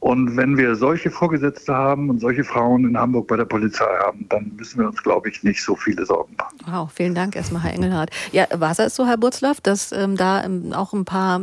[0.02, 4.26] Und wenn wir solche Vorgesetzte haben und solche Frauen in Hamburg bei der Polizei haben,
[4.30, 6.58] dann müssen wir uns, glaube ich, nicht so viele Sorgen machen.
[6.66, 8.10] Wow, vielen Dank erstmal, Herr Engelhardt.
[8.32, 11.42] Ja, war es so, Herr Burzlaff, dass ähm, da ähm, auch ein paar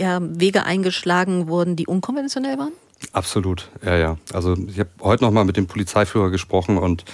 [0.00, 2.72] ja, Wege eingeschlagen wurden, die unkonventionell waren?
[3.12, 4.16] Absolut, ja, ja.
[4.32, 7.04] Also ich habe heute noch mal mit dem Polizeiführer gesprochen und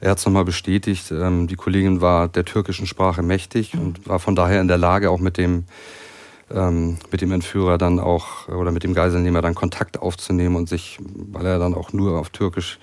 [0.00, 1.12] er hat es nochmal bestätigt.
[1.12, 3.80] Ähm, die Kollegin war der türkischen Sprache mächtig mhm.
[3.80, 5.64] und war von daher in der Lage, auch mit dem
[6.50, 10.98] ähm, mit dem Entführer dann auch oder mit dem Geiselnehmer dann Kontakt aufzunehmen und sich,
[11.00, 12.78] weil er dann auch nur auf Türkisch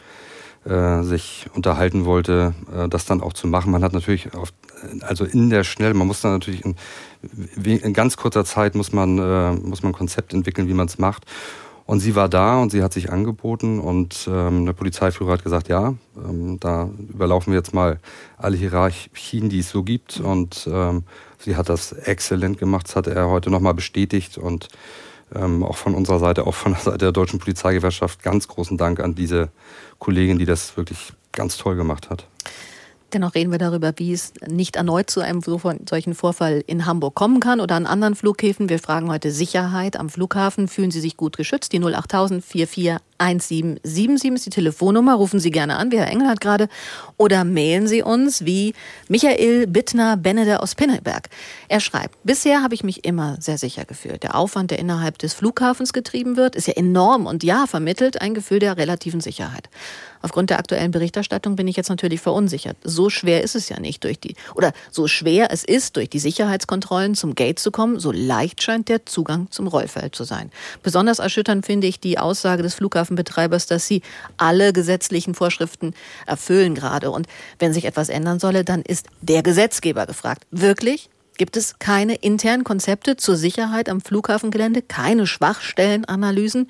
[0.66, 3.72] äh, sich unterhalten wollte, äh, das dann auch zu machen.
[3.72, 4.54] Man hat natürlich auf,
[5.02, 6.76] also in der Schnell, man muss dann natürlich in,
[7.64, 10.98] in ganz kurzer Zeit muss man, äh, muss man ein Konzept entwickeln, wie man es
[10.98, 11.26] macht.
[11.88, 15.68] Und sie war da und sie hat sich angeboten und ähm, der Polizeiführer hat gesagt,
[15.68, 18.00] ja, ähm, da überlaufen wir jetzt mal
[18.38, 20.20] alle Hierarchien, die es so gibt.
[20.20, 21.04] Und ähm,
[21.44, 24.68] sie hat das exzellent gemacht, das hat er heute nochmal bestätigt und
[25.34, 29.00] ähm, auch von unserer Seite, auch von der Seite der Deutschen Polizeigewerkschaft ganz großen Dank
[29.00, 29.50] an diese
[30.00, 32.28] Kollegin, die das wirklich ganz toll gemacht hat.
[33.14, 37.42] Dennoch reden wir darüber, wie es nicht erneut zu einem solchen Vorfall in Hamburg kommen
[37.42, 38.70] kann oder an anderen Flughäfen.
[38.70, 40.70] Wir fragen heute Sicherheit am Flughafen.
[40.70, 41.74] Fühlen Sie sich gut geschützt?
[41.74, 45.14] Die 08000 44 1777 ist die Telefonnummer.
[45.14, 46.68] Rufen Sie gerne an, wie Herr Engel hat gerade.
[47.18, 48.74] Oder mailen Sie uns wie
[49.10, 51.30] Michael Bittner Bennede aus Pinneberg.
[51.68, 54.24] Er schreibt, bisher habe ich mich immer sehr sicher gefühlt.
[54.24, 58.34] Der Aufwand, der innerhalb des Flughafens getrieben wird, ist ja enorm und ja, vermittelt ein
[58.34, 59.70] Gefühl der relativen Sicherheit.
[60.24, 62.78] Aufgrund der aktuellen Berichterstattung bin ich jetzt natürlich verunsichert.
[62.84, 66.20] So schwer ist es ja nicht durch die, oder so schwer es ist, durch die
[66.20, 70.52] Sicherheitskontrollen zum Gate zu kommen, so leicht scheint der Zugang zum Rollfeld zu sein.
[70.84, 74.02] Besonders erschütternd finde ich die Aussage des Flughafens Flughafenbetreibers, dass sie
[74.38, 75.94] alle gesetzlichen Vorschriften
[76.26, 77.12] erfüllen gerade.
[77.12, 77.28] Und
[77.60, 80.46] wenn sich etwas ändern solle, dann ist der Gesetzgeber gefragt.
[80.52, 81.10] Wirklich?
[81.38, 84.82] Gibt es keine internen Konzepte zur Sicherheit am Flughafengelände?
[84.82, 86.70] Keine Schwachstellenanalysen?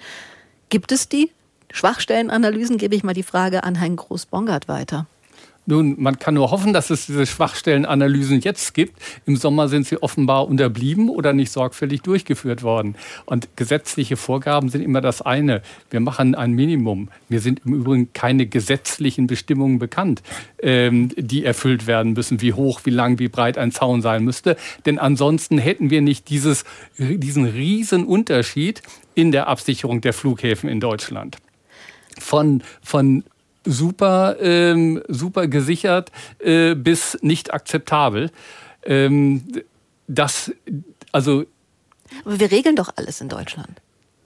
[0.70, 1.32] Gibt es die?
[1.72, 5.08] Schwachstellenanalysen gebe ich mal die Frage an Herrn Groß-Bongard weiter.
[5.72, 9.02] Nun, man kann nur hoffen, dass es diese Schwachstellenanalysen jetzt gibt.
[9.26, 12.96] Im Sommer sind sie offenbar unterblieben oder nicht sorgfältig durchgeführt worden.
[13.26, 15.62] Und gesetzliche Vorgaben sind immer das eine.
[15.90, 17.08] Wir machen ein Minimum.
[17.30, 20.22] Mir sind im Übrigen keine gesetzlichen Bestimmungen bekannt,
[20.62, 24.58] ähm, die erfüllt werden müssen, wie hoch, wie lang, wie breit ein Zaun sein müsste.
[24.86, 26.66] Denn ansonsten hätten wir nicht dieses,
[26.98, 28.82] diesen riesen Unterschied
[29.16, 31.38] in der Absicherung der Flughäfen in Deutschland
[32.20, 33.24] von, von
[33.66, 38.32] super, ähm, super gesichert äh, bis nicht akzeptabel.
[38.84, 39.44] Ähm,
[40.08, 40.52] das,
[41.12, 41.46] also.
[42.26, 43.82] Aber wir regeln doch alles in Deutschland.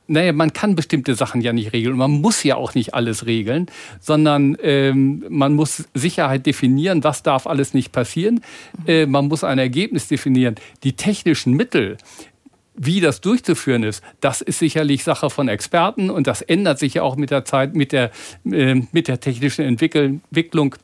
[0.08, 1.98] Naja, man kann bestimmte Sachen ja nicht regeln.
[1.98, 3.66] Man muss ja auch nicht alles regeln,
[4.00, 8.42] sondern ähm, man muss Sicherheit definieren, was darf alles nicht passieren.
[8.78, 8.84] Mhm.
[8.88, 10.56] Äh, man muss ein Ergebnis definieren.
[10.84, 11.98] Die technischen Mittel,
[12.76, 17.04] wie das durchzuführen ist, das ist sicherlich Sache von Experten und das ändert sich ja
[17.04, 18.12] auch mit der Zeit, mit der,
[18.52, 20.76] äh, mit der technischen Entwicklung.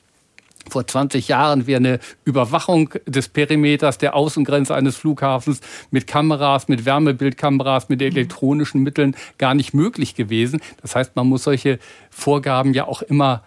[0.69, 6.86] Vor 20 Jahren wäre eine Überwachung des Perimeters der Außengrenze eines Flughafens mit Kameras, mit
[6.86, 10.62] Wärmebildkameras, mit elektronischen Mitteln gar nicht möglich gewesen.
[10.82, 11.80] Das heißt, man muss solche
[12.12, 13.43] Vorgaben ja auch immer.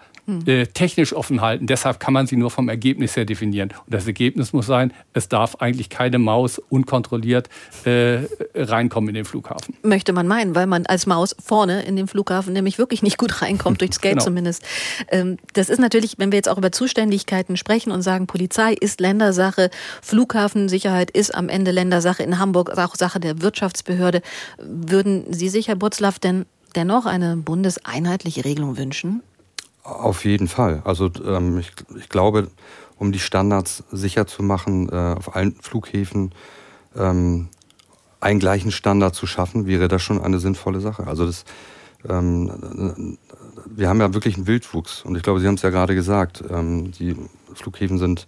[0.46, 1.66] Äh, technisch offen halten.
[1.66, 3.70] Deshalb kann man sie nur vom Ergebnis her definieren.
[3.70, 7.48] Und das Ergebnis muss sein, es darf eigentlich keine Maus unkontrolliert
[7.84, 8.20] äh,
[8.54, 9.76] reinkommen in den Flughafen.
[9.82, 13.42] Möchte man meinen, weil man als Maus vorne in den Flughafen nämlich wirklich nicht gut
[13.42, 14.24] reinkommt, durchs Gate genau.
[14.24, 14.62] zumindest.
[15.08, 19.00] Ähm, das ist natürlich, wenn wir jetzt auch über Zuständigkeiten sprechen und sagen, Polizei ist
[19.00, 19.70] Ländersache,
[20.02, 24.22] Flughafensicherheit ist am Ende Ländersache, in Hamburg auch Sache der Wirtschaftsbehörde.
[24.58, 29.22] Würden Sie sich, Herr Butzlaff, denn dennoch eine bundeseinheitliche Regelung wünschen?
[29.84, 30.82] Auf jeden Fall.
[30.84, 32.48] Also ähm, ich, ich, glaube,
[32.96, 36.32] um die Standards sicher zu machen, äh, auf allen Flughäfen
[36.96, 37.48] ähm,
[38.18, 41.06] einen gleichen Standard zu schaffen, wäre das schon eine sinnvolle Sache.
[41.06, 41.44] Also das,
[42.08, 43.18] ähm,
[43.66, 46.42] wir haben ja wirklich einen Wildwuchs und ich glaube, Sie haben es ja gerade gesagt.
[46.48, 47.14] Ähm, die
[47.52, 48.24] Flughäfen sind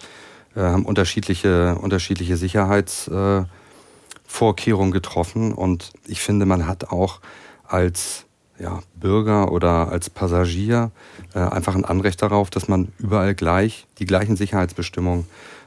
[0.54, 7.20] äh, haben unterschiedliche unterschiedliche Sicherheitsvorkehrungen äh, getroffen und ich finde, man hat auch
[7.64, 8.25] als
[8.58, 10.90] ja, Bürger oder als Passagier
[11.34, 15.26] äh, einfach ein Anrecht darauf, dass man überall gleich die gleichen Sicherheitsbestimmungen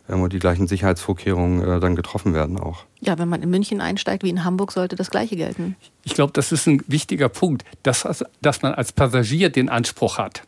[0.09, 2.85] ähm, und die gleichen Sicherheitsvorkehrungen äh, dann getroffen werden auch.
[2.99, 5.75] Ja, wenn man in München einsteigt wie in Hamburg, sollte das Gleiche gelten.
[6.03, 8.07] Ich glaube, das ist ein wichtiger Punkt, dass,
[8.41, 10.43] dass man als Passagier den Anspruch hat.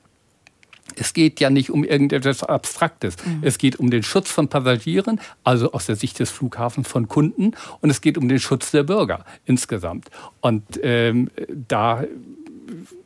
[0.96, 3.16] Es geht ja nicht um irgendetwas Abstraktes.
[3.26, 3.40] Mhm.
[3.42, 7.54] Es geht um den Schutz von Passagieren, also aus der Sicht des Flughafens von Kunden,
[7.82, 10.10] und es geht um den Schutz der Bürger insgesamt.
[10.42, 11.30] Und ähm,
[11.68, 12.04] da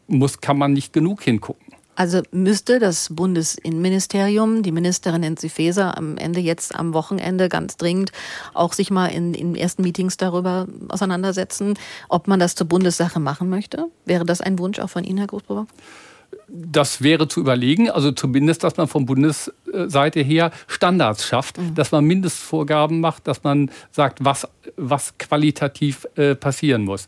[0.07, 1.65] muss, kann man nicht genug hingucken.
[1.95, 8.11] Also müsste das Bundesinnenministerium, die Ministerin Nancy Faeser, am Ende jetzt am Wochenende ganz dringend
[8.53, 11.75] auch sich mal in, in ersten Meetings darüber auseinandersetzen,
[12.09, 13.85] ob man das zur Bundessache machen möchte?
[14.03, 15.67] Wäre das ein Wunsch auch von Ihnen, Herr Großbauer?
[16.47, 21.75] Das wäre zu überlegen, also zumindest, dass man von Bundesseite her Standards schafft, mhm.
[21.75, 27.07] dass man Mindestvorgaben macht, dass man sagt, was, was qualitativ äh, passieren muss.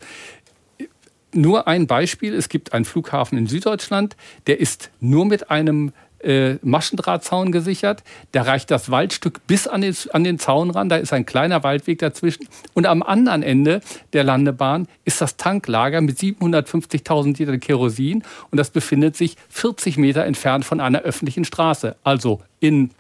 [1.33, 4.15] Nur ein Beispiel, es gibt einen Flughafen in Süddeutschland,
[4.47, 8.03] der ist nur mit einem äh, Maschendrahtzaun gesichert.
[8.31, 10.89] Da reicht das Waldstück bis an den, an den Zaun ran.
[10.89, 12.47] Da ist ein kleiner Waldweg dazwischen.
[12.73, 13.81] Und am anderen Ende
[14.13, 18.23] der Landebahn ist das Tanklager mit 750.000 Liter Kerosin.
[18.51, 21.95] Und das befindet sich 40 Meter entfernt von einer öffentlichen Straße.
[22.03, 22.91] Also in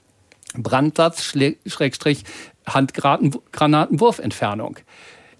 [0.55, 2.23] Brandsatz, Schrägstrich,
[2.67, 4.77] Handgranatenwurfentfernung.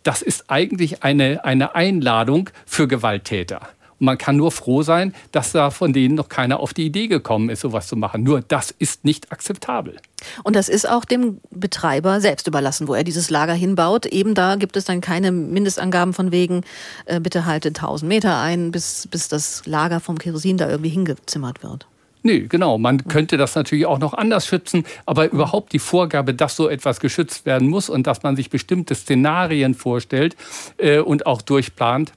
[0.04, 3.68] Das ist eigentlich eine, eine Einladung für Gewalttäter.
[4.00, 7.08] Und man kann nur froh sein, dass da von denen noch keiner auf die Idee
[7.08, 8.24] gekommen ist, sowas zu machen.
[8.24, 9.98] Nur das ist nicht akzeptabel.
[10.44, 14.06] Und das ist auch dem Betreiber selbst überlassen, wo er dieses Lager hinbaut.
[14.06, 16.62] Eben da gibt es dann keine Mindestangaben von wegen,
[17.06, 21.64] äh, bitte halte 1000 Meter ein, bis, bis das Lager vom Kerosin da irgendwie hingezimmert
[21.64, 21.88] wird.
[22.24, 22.78] Nee, genau.
[22.78, 27.00] Man könnte das natürlich auch noch anders schützen, aber überhaupt die Vorgabe, dass so etwas
[27.00, 30.36] geschützt werden muss und dass man sich bestimmte Szenarien vorstellt
[30.78, 32.12] äh, und auch durchplant,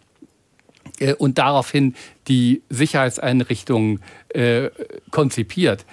[1.00, 1.94] äh, und daraufhin
[2.28, 4.70] die Sicherheitseinrichtungen äh,
[5.10, 5.84] konzipiert.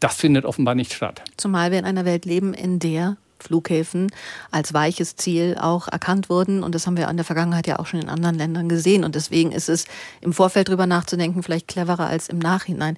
[0.00, 1.22] Das findet offenbar nicht statt.
[1.36, 4.10] Zumal wir in einer Welt leben, in der Flughäfen
[4.50, 6.62] als weiches Ziel auch erkannt wurden.
[6.62, 9.04] Und das haben wir in der Vergangenheit ja auch schon in anderen Ländern gesehen.
[9.04, 9.86] Und deswegen ist es
[10.20, 12.96] im Vorfeld drüber nachzudenken vielleicht cleverer als im Nachhinein.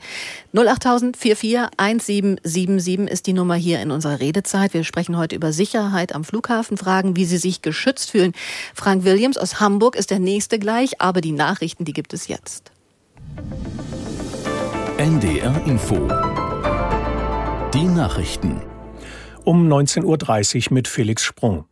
[0.54, 4.74] 08000 44 1777 ist die Nummer hier in unserer Redezeit.
[4.74, 8.32] Wir sprechen heute über Sicherheit am Flughafen, fragen, wie Sie sich geschützt fühlen.
[8.74, 12.72] Frank Williams aus Hamburg ist der nächste gleich, aber die Nachrichten, die gibt es jetzt.
[14.98, 16.08] NDR Info.
[17.72, 18.60] Die Nachrichten
[19.50, 21.64] um 19.30 Uhr mit Felix Sprung.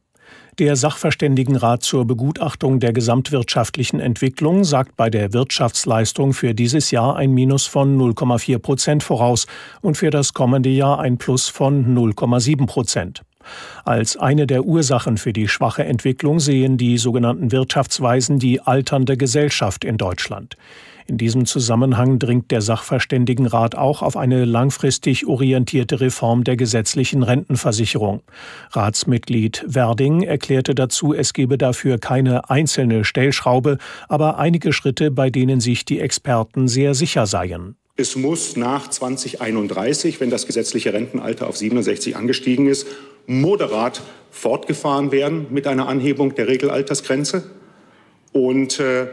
[0.58, 7.32] Der Sachverständigenrat zur Begutachtung der gesamtwirtschaftlichen Entwicklung sagt bei der Wirtschaftsleistung für dieses Jahr ein
[7.32, 9.46] Minus von 0,4 Prozent voraus
[9.80, 13.22] und für das kommende Jahr ein Plus von 0,7 Prozent.
[13.84, 19.84] Als eine der Ursachen für die schwache Entwicklung sehen die sogenannten Wirtschaftsweisen die alternde Gesellschaft
[19.84, 20.56] in Deutschland.
[21.08, 28.20] In diesem Zusammenhang dringt der Sachverständigenrat auch auf eine langfristig orientierte Reform der gesetzlichen Rentenversicherung.
[28.72, 33.78] Ratsmitglied Werding erklärte dazu, es gebe dafür keine einzelne Stellschraube,
[34.10, 37.76] aber einige Schritte, bei denen sich die Experten sehr sicher seien.
[37.96, 42.86] Es muss nach 2031, wenn das gesetzliche Rentenalter auf 67 angestiegen ist,
[43.26, 47.44] moderat fortgefahren werden mit einer Anhebung der Regelaltersgrenze.
[48.32, 49.06] Und äh,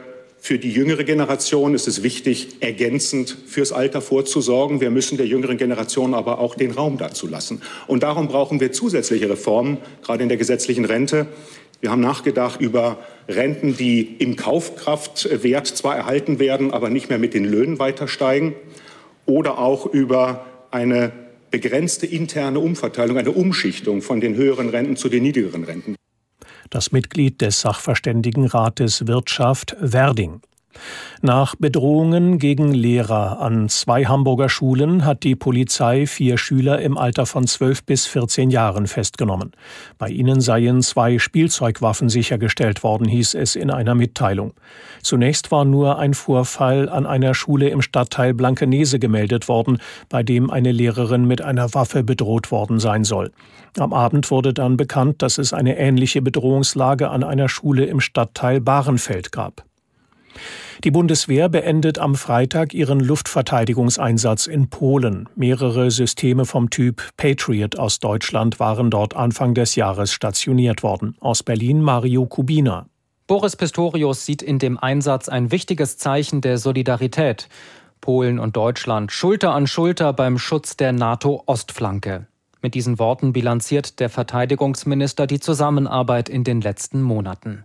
[0.45, 4.79] für die jüngere Generation ist es wichtig, ergänzend fürs Alter vorzusorgen.
[4.79, 7.63] Wir müssen der jüngeren Generation aber auch den Raum dazu lassen.
[7.87, 11.25] Und darum brauchen wir zusätzliche Reformen, gerade in der gesetzlichen Rente.
[11.81, 17.33] Wir haben nachgedacht über Renten, die im Kaufkraftwert zwar erhalten werden, aber nicht mehr mit
[17.33, 18.53] den Löhnen weiter steigen.
[19.25, 21.11] Oder auch über eine
[21.49, 25.95] begrenzte interne Umverteilung, eine Umschichtung von den höheren Renten zu den niedrigeren Renten
[26.69, 30.41] das Mitglied des Sachverständigenrates Wirtschaft Werding.
[31.21, 37.25] Nach Bedrohungen gegen Lehrer an zwei Hamburger Schulen hat die Polizei vier Schüler im Alter
[37.25, 39.51] von 12 bis 14 Jahren festgenommen.
[39.97, 44.53] Bei ihnen seien zwei Spielzeugwaffen sichergestellt worden, hieß es in einer Mitteilung.
[45.01, 50.51] Zunächst war nur ein Vorfall an einer Schule im Stadtteil Blankenese gemeldet worden, bei dem
[50.51, 53.31] eine Lehrerin mit einer Waffe bedroht worden sein soll.
[53.79, 58.61] Am Abend wurde dann bekannt, dass es eine ähnliche Bedrohungslage an einer Schule im Stadtteil
[58.61, 59.65] Bahrenfeld gab.
[60.83, 65.29] Die Bundeswehr beendet am Freitag ihren Luftverteidigungseinsatz in Polen.
[65.35, 71.15] Mehrere Systeme vom Typ Patriot aus Deutschland waren dort Anfang des Jahres stationiert worden.
[71.19, 72.87] Aus Berlin Mario Kubina.
[73.27, 77.49] Boris Pistorius sieht in dem Einsatz ein wichtiges Zeichen der Solidarität.
[77.99, 82.27] Polen und Deutschland Schulter an Schulter beim Schutz der NATO-Ostflanke.
[82.61, 87.63] Mit diesen Worten bilanziert der Verteidigungsminister die Zusammenarbeit in den letzten Monaten.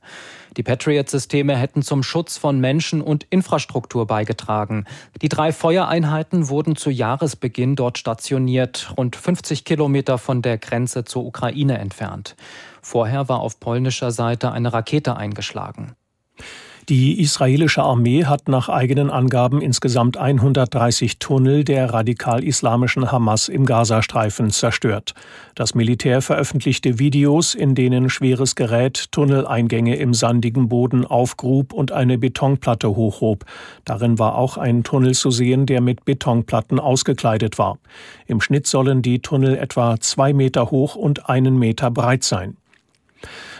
[0.57, 4.85] Die Patriot-Systeme hätten zum Schutz von Menschen und Infrastruktur beigetragen.
[5.23, 11.25] Die drei Feuereinheiten wurden zu Jahresbeginn dort stationiert, rund 50 Kilometer von der Grenze zur
[11.25, 12.37] Ukraine entfernt.
[12.83, 15.95] Vorher war auf polnischer Seite eine Rakete eingeschlagen.
[16.91, 24.51] Die israelische Armee hat nach eigenen Angaben insgesamt 130 Tunnel der radikal-islamischen Hamas im Gazastreifen
[24.51, 25.15] zerstört.
[25.55, 32.19] Das Militär veröffentlichte Videos, in denen schweres Gerät Tunneleingänge im sandigen Boden aufgrub und eine
[32.19, 33.45] Betonplatte hochhob.
[33.85, 37.79] Darin war auch ein Tunnel zu sehen, der mit Betonplatten ausgekleidet war.
[38.27, 42.57] Im Schnitt sollen die Tunnel etwa zwei Meter hoch und einen Meter breit sein.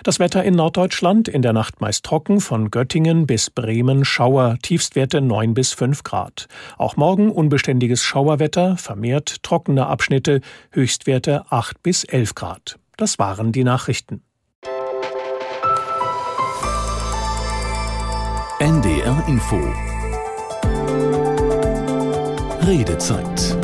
[0.03, 5.21] Das Wetter in Norddeutschland in der Nacht meist trocken, von Göttingen bis Bremen Schauer, Tiefstwerte
[5.21, 6.49] 9 bis 5 Grad.
[6.79, 10.41] Auch morgen unbeständiges Schauerwetter, vermehrt trockene Abschnitte,
[10.73, 12.79] Höchstwerte 8 bis 11 Grad.
[12.97, 14.23] Das waren die Nachrichten.
[18.61, 19.59] NDR Info
[22.67, 23.60] Redezeit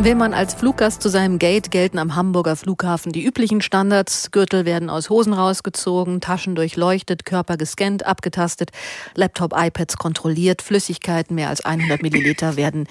[0.00, 4.32] Will man als Fluggast zu seinem Gate, gelten am Hamburger Flughafen die üblichen Standards.
[4.32, 8.70] Gürtel werden aus Hosen rausgezogen, Taschen durchleuchtet, Körper gescannt, abgetastet,
[9.14, 12.86] Laptop, iPads kontrolliert, Flüssigkeiten mehr als 100 Milliliter werden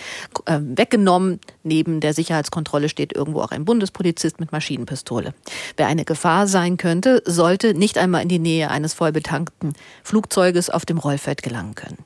[0.45, 1.39] äh, weggenommen.
[1.61, 5.35] Neben der Sicherheitskontrolle steht irgendwo auch ein Bundespolizist mit Maschinenpistole.
[5.77, 10.85] Wer eine Gefahr sein könnte, sollte nicht einmal in die Nähe eines vollbetankten Flugzeuges auf
[10.85, 11.97] dem Rollfeld gelangen können.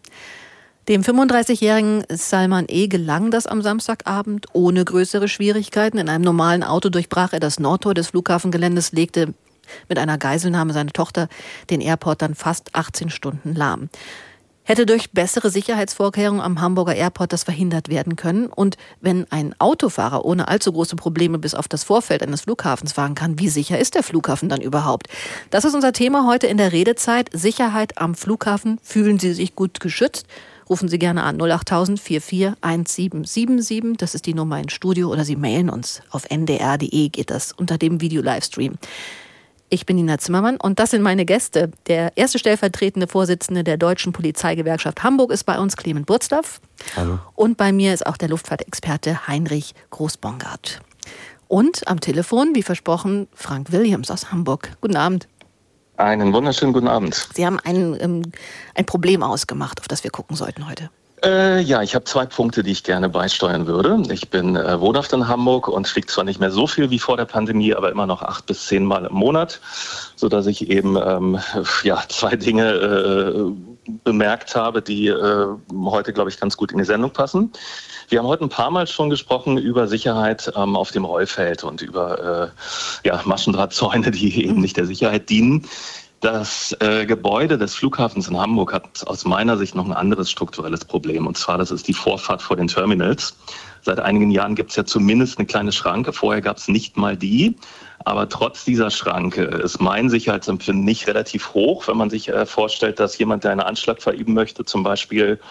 [0.88, 2.88] Dem 35-jährigen Salman E.
[2.88, 5.98] gelang das am Samstagabend ohne größere Schwierigkeiten.
[5.98, 9.34] In einem normalen Auto durchbrach er das Nordtor des Flughafengeländes, legte
[9.90, 11.28] mit einer Geiselnahme seine Tochter
[11.70, 13.90] den Airport dann fast 18 Stunden lahm.
[14.64, 18.48] Hätte durch bessere Sicherheitsvorkehrungen am Hamburger Airport das verhindert werden können.
[18.48, 23.16] Und wenn ein Autofahrer ohne allzu große Probleme bis auf das Vorfeld eines Flughafens fahren
[23.16, 25.08] kann, wie sicher ist der Flughafen dann überhaupt?
[25.50, 27.30] Das ist unser Thema heute in der Redezeit.
[27.34, 28.80] Sicherheit am Flughafen.
[28.82, 30.26] Fühlen Sie sich gut geschützt?
[30.70, 33.98] Rufen Sie gerne an 08000 44 1777.
[33.98, 37.78] Das ist die Nummer ins Studio oder Sie mailen uns auf ndr.de geht das unter
[37.78, 38.76] dem Video-Livestream.
[39.70, 41.72] Ich bin Nina Zimmermann und das sind meine Gäste.
[41.88, 46.62] Der erste stellvertretende Vorsitzende der Deutschen Polizeigewerkschaft Hamburg ist bei uns Clement Burzdorf.
[46.96, 47.20] Hallo.
[47.36, 50.82] Und bei mir ist auch der Luftfahrtexperte Heinrich Großbongard.
[51.50, 54.72] Und am Telefon, wie versprochen, Frank Williams aus Hamburg.
[54.80, 55.28] Guten Abend.
[55.98, 57.28] Einen wunderschönen guten Abend.
[57.34, 58.22] Sie haben ein, ähm,
[58.76, 60.90] ein Problem ausgemacht, auf das wir gucken sollten heute.
[61.24, 64.04] Äh, ja, ich habe zwei Punkte, die ich gerne beisteuern würde.
[64.14, 67.18] Ich bin äh, wohnhaft in Hamburg und fliege zwar nicht mehr so viel wie vor
[67.18, 69.60] der Pandemie, aber immer noch acht bis zehn Mal im Monat,
[70.16, 71.40] so dass ich eben ähm,
[71.84, 73.52] ja zwei Dinge äh,
[74.04, 75.48] bemerkt habe, die äh,
[75.86, 77.52] heute, glaube ich, ganz gut in die Sendung passen.
[78.10, 81.82] Wir haben heute ein paar Mal schon gesprochen über Sicherheit ähm, auf dem Rollfeld und
[81.82, 82.54] über
[83.04, 85.66] äh, ja, Maschendrahtzäune, die eben nicht der Sicherheit dienen.
[86.22, 90.86] Das äh, Gebäude des Flughafens in Hamburg hat aus meiner Sicht noch ein anderes strukturelles
[90.86, 91.28] Problem.
[91.28, 93.36] Und zwar, das ist die Vorfahrt vor den Terminals.
[93.82, 96.14] Seit einigen Jahren gibt es ja zumindest eine kleine Schranke.
[96.14, 97.58] Vorher gab es nicht mal die.
[98.08, 103.02] Aber trotz dieser Schranke ist mein Sicherheitsempfinden nicht relativ hoch, wenn man sich äh, vorstellt,
[103.02, 105.42] dass jemand, der einen Anschlag verüben möchte, zum Beispiel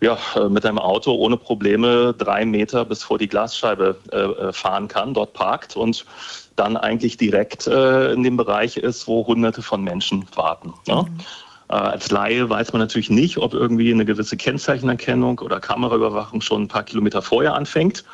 [0.00, 4.88] ja, äh, mit einem Auto ohne Probleme drei Meter bis vor die Glasscheibe äh, fahren
[4.88, 6.04] kann, dort parkt und
[6.56, 10.74] dann eigentlich direkt in dem Bereich ist, wo hunderte von Menschen warten.
[10.86, 11.06] Ne?
[11.08, 11.18] Mhm.
[11.68, 16.68] Als Laie weiß man natürlich nicht, ob irgendwie eine gewisse Kennzeichenerkennung oder Kameraüberwachung schon ein
[16.68, 18.04] paar Kilometer vorher anfängt.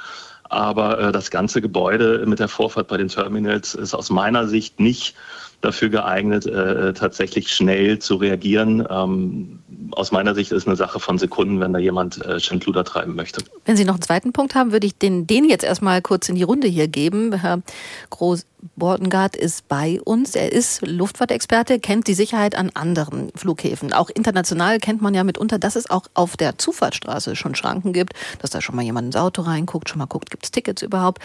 [0.48, 4.80] Aber äh, das ganze Gebäude mit der Vorfahrt bei den Terminals ist aus meiner Sicht
[4.80, 5.14] nicht
[5.60, 8.86] dafür geeignet, äh, tatsächlich schnell zu reagieren.
[8.88, 9.60] Ähm,
[9.92, 13.42] aus meiner Sicht ist eine Sache von Sekunden, wenn da jemand äh, Schindluder treiben möchte.
[13.64, 16.34] Wenn Sie noch einen zweiten Punkt haben, würde ich den, den jetzt erstmal kurz in
[16.34, 17.32] die Runde hier geben.
[17.32, 17.62] Herr
[18.10, 20.34] Groß-Bortengard ist bei uns.
[20.34, 23.92] Er ist Luftfahrtexperte, kennt die Sicherheit an anderen Flughäfen.
[23.92, 28.12] Auch international kennt man ja mitunter, dass es auch auf der Zufahrtsstraße schon Schranken gibt,
[28.40, 31.22] dass da schon mal jemand ins Auto reinguckt, schon mal guckt, gibt es Tickets überhaupt.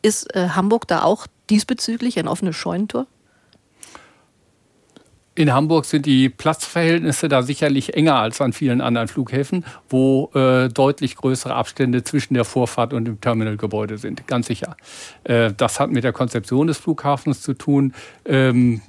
[0.00, 3.06] Ist äh, Hamburg da auch diesbezüglich ein offenes Scheunentor?
[5.38, 10.68] In Hamburg sind die Platzverhältnisse da sicherlich enger als an vielen anderen Flughäfen, wo äh,
[10.68, 14.76] deutlich größere Abstände zwischen der Vorfahrt und dem Terminalgebäude sind, ganz sicher.
[15.22, 17.94] Äh, das hat mit der Konzeption des Flughafens zu tun.
[18.24, 18.80] Ähm,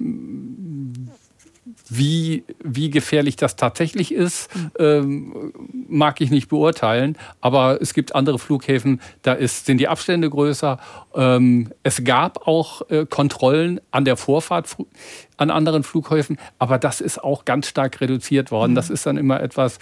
[1.88, 5.52] wie, wie gefährlich das tatsächlich ist, ähm,
[5.88, 7.16] mag ich nicht beurteilen.
[7.40, 10.78] Aber es gibt andere Flughäfen, da ist, sind die Abstände größer.
[11.14, 14.76] Ähm, es gab auch äh, Kontrollen an der Vorfahrt
[15.36, 18.72] an anderen Flughäfen, aber das ist auch ganz stark reduziert worden.
[18.72, 18.76] Mhm.
[18.76, 19.78] Das ist dann immer etwas,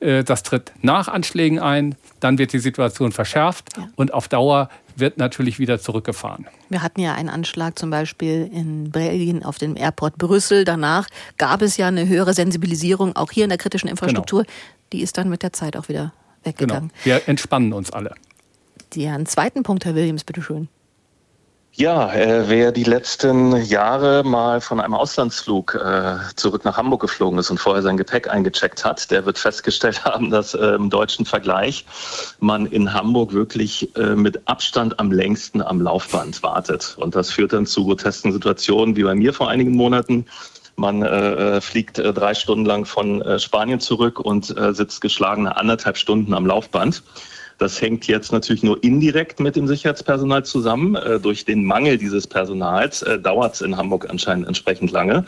[0.00, 3.88] das tritt nach Anschlägen ein, dann wird die Situation verschärft ja.
[3.96, 6.46] und auf Dauer wird natürlich wieder zurückgefahren.
[6.68, 10.64] Wir hatten ja einen Anschlag zum Beispiel in Belgien auf dem Airport Brüssel.
[10.64, 14.44] Danach gab es ja eine höhere Sensibilisierung auch hier in der kritischen Infrastruktur.
[14.44, 14.54] Genau.
[14.92, 16.12] Die ist dann mit der Zeit auch wieder
[16.44, 16.90] weggegangen.
[16.90, 17.04] Genau.
[17.04, 18.14] Wir entspannen uns alle.
[18.94, 20.68] Ja, einen zweiten Punkt, Herr Williams, bitteschön.
[21.74, 27.38] Ja, äh, wer die letzten Jahre mal von einem Auslandsflug äh, zurück nach Hamburg geflogen
[27.38, 31.26] ist und vorher sein Gepäck eingecheckt hat, der wird festgestellt haben, dass äh, im deutschen
[31.26, 31.86] Vergleich
[32.40, 36.96] man in Hamburg wirklich äh, mit Abstand am längsten am Laufband wartet.
[36.98, 40.26] Und das führt dann zu grotesken Situationen wie bei mir vor einigen Monaten.
[40.74, 45.00] Man äh, äh fliegt äh, drei Stunden lang von äh, Spanien zurück und äh, sitzt
[45.02, 47.02] geschlagene anderthalb Stunden am Laufband.
[47.60, 50.94] Das hängt jetzt natürlich nur indirekt mit dem Sicherheitspersonal zusammen.
[50.94, 55.26] Äh, durch den Mangel dieses Personals äh, dauert es in Hamburg anscheinend entsprechend lange.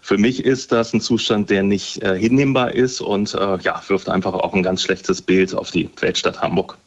[0.00, 4.32] Für mich ist das ein Zustand, der nicht äh, hinnehmbar ist und ja, wirft einfach
[4.32, 6.78] auch ein ganz schlechtes Bild auf die Weltstadt Hamburg.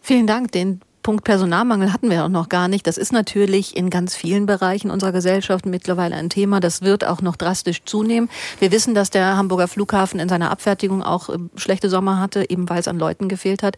[0.00, 0.50] Vielen Dank.
[0.52, 2.84] Den Punkt Personalmangel hatten wir auch noch gar nicht.
[2.84, 6.58] Das ist natürlich in ganz vielen Bereichen unserer Gesellschaft mittlerweile ein Thema.
[6.58, 8.28] Das wird auch noch drastisch zunehmen.
[8.58, 12.68] Wir wissen, dass der Hamburger Flughafen in seiner Abfertigung auch äh, schlechte Sommer hatte, eben
[12.68, 13.76] weil es an Leuten gefehlt hat.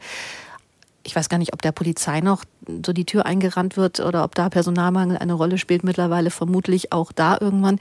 [1.02, 4.34] Ich weiß gar nicht, ob der Polizei noch so die Tür eingerannt wird oder ob
[4.34, 5.84] da Personalmangel eine Rolle spielt.
[5.84, 7.78] Mittlerweile vermutlich auch da irgendwann.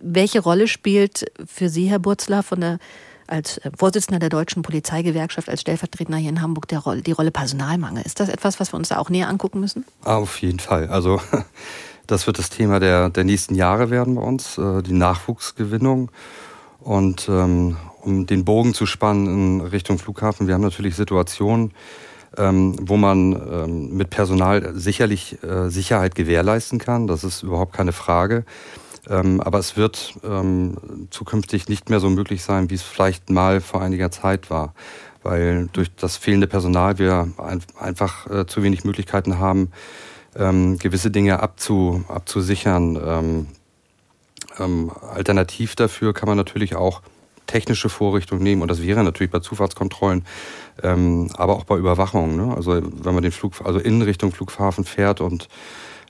[0.00, 2.78] Welche Rolle spielt für Sie, Herr Burzler, von der
[3.30, 7.30] als äh, Vorsitzender der Deutschen Polizeigewerkschaft, als Stellvertreter hier in Hamburg der Rolle, die Rolle
[7.30, 8.04] Personalmangel.
[8.04, 9.84] Ist das etwas, was wir uns da auch näher angucken müssen?
[10.04, 10.88] Auf jeden Fall.
[10.88, 11.20] Also
[12.06, 16.10] das wird das Thema der, der nächsten Jahre werden bei uns, äh, die Nachwuchsgewinnung.
[16.80, 21.72] Und ähm, um den Bogen zu spannen in Richtung Flughafen, wir haben natürlich Situationen,
[22.38, 27.06] ähm, wo man ähm, mit Personal sicherlich äh, Sicherheit gewährleisten kann.
[27.06, 28.44] Das ist überhaupt keine Frage.
[29.08, 33.60] Ähm, aber es wird ähm, zukünftig nicht mehr so möglich sein, wie es vielleicht mal
[33.60, 34.74] vor einiger Zeit war.
[35.22, 39.70] Weil durch das fehlende Personal wir ein, einfach äh, zu wenig Möglichkeiten haben,
[40.36, 42.98] ähm, gewisse Dinge abzu, abzusichern.
[43.02, 43.46] Ähm,
[44.58, 47.02] ähm, alternativ dafür kann man natürlich auch
[47.46, 50.24] technische Vorrichtungen nehmen und das wäre natürlich bei Zufahrtskontrollen,
[50.82, 52.36] ähm, aber auch bei Überwachung.
[52.36, 52.54] Ne?
[52.54, 55.48] Also wenn man den Flug, also in Richtung Flughafen fährt und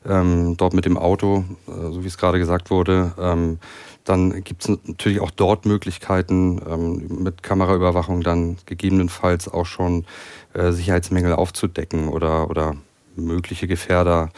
[0.06, 3.12] ähm, dort mit dem Auto, äh, so wie es gerade gesagt wurde.
[3.18, 3.58] Ähm,
[4.04, 10.06] dann gibt es natürlich auch dort Möglichkeiten, ähm, mit Kameraüberwachung dann gegebenenfalls auch schon
[10.54, 12.76] äh, Sicherheitsmängel aufzudecken oder, oder
[13.14, 14.30] mögliche Gefährder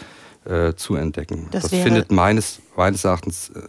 [0.44, 1.46] äh, zu entdecken.
[1.52, 3.60] Das, das findet meines, meines Erachtens äh,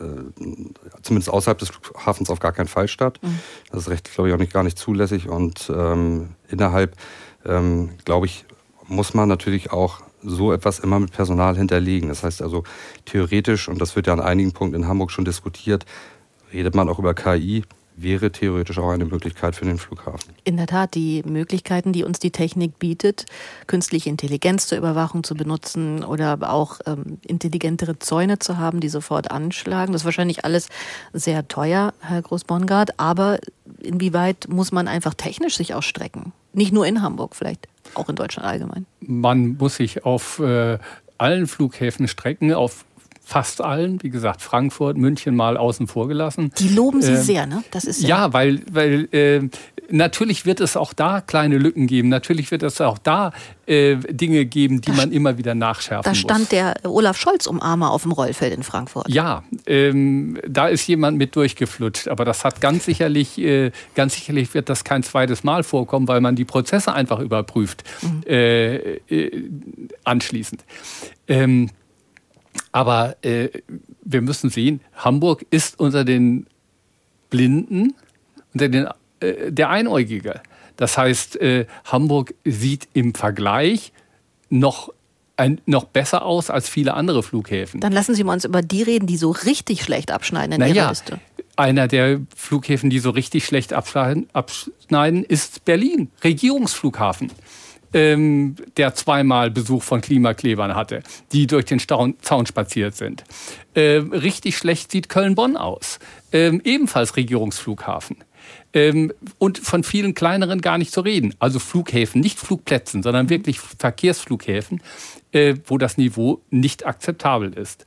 [1.03, 3.19] zumindest außerhalb des Flughafens auf gar keinen Fall statt.
[3.21, 3.39] Mhm.
[3.71, 5.29] Das ist recht, glaube ich, auch nicht gar nicht zulässig.
[5.29, 6.95] Und ähm, innerhalb,
[7.45, 8.45] ähm, glaube ich,
[8.87, 12.09] muss man natürlich auch so etwas immer mit Personal hinterlegen.
[12.09, 12.63] Das heißt also
[13.05, 15.85] theoretisch, und das wird ja an einigen Punkten in Hamburg schon diskutiert,
[16.51, 17.63] redet man auch über KI,
[17.95, 20.33] wäre theoretisch auch eine Möglichkeit für den Flughafen.
[20.43, 23.25] In der Tat, die Möglichkeiten, die uns die Technik bietet,
[23.67, 29.31] künstliche Intelligenz zur Überwachung zu benutzen oder auch ähm, intelligentere Zäune zu haben, die sofort
[29.31, 29.93] anschlagen.
[29.93, 30.69] Das ist wahrscheinlich alles
[31.13, 33.39] sehr teuer, Herr Groß-Bongard, aber
[33.79, 36.33] inwieweit muss man einfach technisch sich ausstrecken?
[36.53, 38.85] Nicht nur in Hamburg vielleicht auch in Deutschland allgemein?
[38.99, 40.77] Man muss sich auf äh,
[41.17, 42.85] allen Flughäfen strecken, auf
[43.23, 46.51] fast allen, wie gesagt, Frankfurt, München mal außen vor gelassen.
[46.59, 47.63] Die loben Sie äh, sehr, ne?
[47.71, 49.49] Das ist ja, ja weil, weil äh,
[49.89, 52.09] natürlich wird es auch da kleine Lücken geben.
[52.09, 53.31] Natürlich wird es auch da
[53.65, 56.21] äh, Dinge geben, die da man immer wieder nachschärfen muss.
[56.21, 59.07] Da stand der Olaf Scholz-Umarmer auf dem Rollfeld in Frankfurt.
[59.07, 62.09] Ja, ähm, da ist jemand mit durchgeflutscht.
[62.09, 66.19] Aber das hat ganz sicherlich, äh, ganz sicherlich wird das kein zweites Mal vorkommen, weil
[66.19, 68.23] man die Prozesse einfach überprüft mhm.
[68.27, 68.75] äh,
[69.07, 69.49] äh
[70.03, 70.63] anschließend.
[71.27, 71.69] Ähm,
[72.73, 73.49] aber äh,
[74.03, 76.47] wir müssen sehen, Hamburg ist unter den
[77.29, 77.93] Blinden,
[78.53, 78.87] unter den
[79.21, 80.41] äh, der Einäugige.
[80.75, 83.93] Das heißt, äh, Hamburg sieht im Vergleich
[84.49, 84.89] noch
[85.37, 87.79] ein, noch besser aus als viele andere Flughäfen.
[87.79, 90.73] Dann lassen Sie mal uns über die reden, die so richtig schlecht abschneiden in naja,
[90.75, 91.19] Ihrer Liste.
[91.55, 97.31] Einer der Flughäfen, die so richtig schlecht abschneiden, abschneiden ist Berlin, Regierungsflughafen
[97.93, 103.23] ähm, der zweimal Besuch von Klimaklebern hatte, die durch den Staun Zaun spaziert sind.
[103.75, 105.99] Ähm, richtig schlecht sieht Köln-Bonn aus.
[106.31, 108.17] Ähm, ebenfalls Regierungsflughafen.
[108.73, 111.35] Ähm, und von vielen kleineren gar nicht zu reden.
[111.39, 114.81] Also Flughäfen, nicht Flugplätzen, sondern wirklich Verkehrsflughäfen,
[115.31, 117.85] äh, wo das Niveau nicht akzeptabel ist.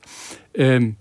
[0.53, 0.95] Ähm,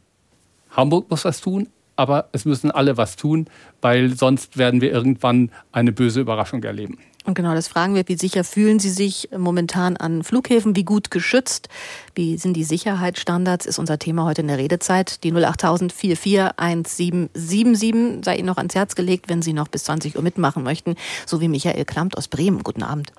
[0.70, 3.46] Hamburg muss was tun, aber es müssen alle was tun,
[3.80, 6.98] weil sonst werden wir irgendwann eine böse Überraschung erleben.
[7.26, 11.10] Und genau das fragen wir, wie sicher fühlen Sie sich momentan an Flughäfen, wie gut
[11.10, 11.68] geschützt,
[12.14, 15.24] wie sind die Sicherheitsstandards, ist unser Thema heute in der Redezeit.
[15.24, 20.22] Die 08000 441777 sei Ihnen noch ans Herz gelegt, wenn Sie noch bis 20 Uhr
[20.22, 20.94] mitmachen möchten,
[21.26, 22.62] so wie Michael Klamt aus Bremen.
[22.62, 23.10] Guten Abend.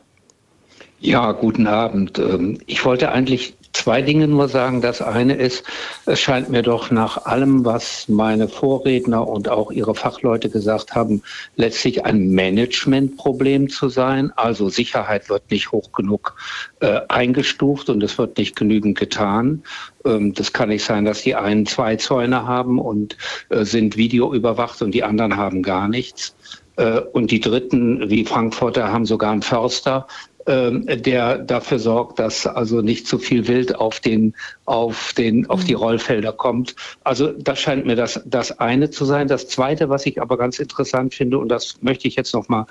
[1.00, 2.18] Ja, guten Abend.
[2.18, 4.82] Ähm, ich wollte eigentlich zwei Dinge nur sagen.
[4.82, 5.64] Das eine ist,
[6.06, 11.22] es scheint mir doch nach allem, was meine Vorredner und auch ihre Fachleute gesagt haben,
[11.56, 14.32] letztlich ein Managementproblem zu sein.
[14.36, 16.36] Also Sicherheit wird nicht hoch genug
[16.80, 19.64] äh, eingestuft und es wird nicht genügend getan.
[20.06, 23.18] Ähm, das kann nicht sein, dass die einen zwei Zäune haben und
[23.50, 26.36] äh, sind videoüberwacht und die anderen haben gar nichts.
[26.78, 30.08] Äh, und die Dritten, wie Frankfurter, haben sogar einen Förster,
[30.48, 34.34] der dafür sorgt, dass also nicht zu viel Wild auf den
[34.66, 35.82] auf den auf die mhm.
[35.82, 36.76] Rollfelder kommt.
[37.04, 39.28] Also das scheint mir das das eine zu sein.
[39.28, 42.66] Das zweite, was ich aber ganz interessant finde und das möchte ich jetzt noch mal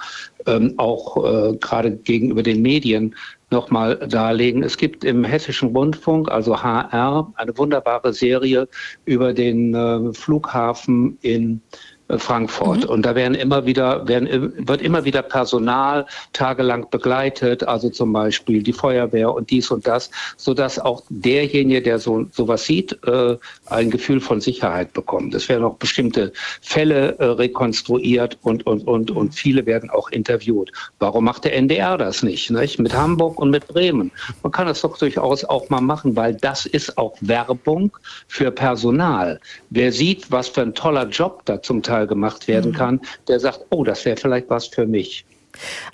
[0.46, 3.14] ähm, auch äh, gerade gegenüber den Medien
[3.50, 4.62] noch mal darlegen.
[4.62, 8.68] Es gibt im Hessischen Rundfunk, also HR, eine wunderbare Serie
[9.04, 12.84] über den äh, Flughafen in äh, Frankfurt.
[12.84, 12.90] Mhm.
[12.90, 18.62] Und da werden immer wieder, werden, wird immer wieder Personal tagelang begleitet, also zum Beispiel
[18.62, 23.36] die Feuerwehr und dies und das, so dass auch derjenige, der so sowas sieht, äh,
[23.66, 25.34] ein Gefühl von Sicherheit bekommt.
[25.34, 30.70] Es werden auch bestimmte Fälle äh, rekonstruiert und, und, und, und viele werden auch interviewt.
[30.98, 32.50] Warum macht der NDR das nicht?
[32.50, 32.78] nicht?
[32.78, 34.12] Mit Hamburg und mit Bremen.
[34.42, 37.96] Man kann das doch durchaus auch mal machen, weil das ist auch Werbung
[38.28, 39.40] für Personal.
[39.70, 42.76] Wer sieht, was für ein toller Job da zum Teil Urteil gemacht werden mhm.
[42.76, 45.24] kann, der sagt, oh, das wäre vielleicht was für mich.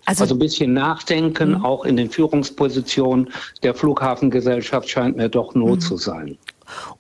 [0.07, 1.65] Also, also, ein bisschen Nachdenken, mhm.
[1.65, 3.31] auch in den Führungspositionen
[3.63, 5.81] der Flughafengesellschaft scheint mir doch Not mhm.
[5.81, 6.37] zu sein.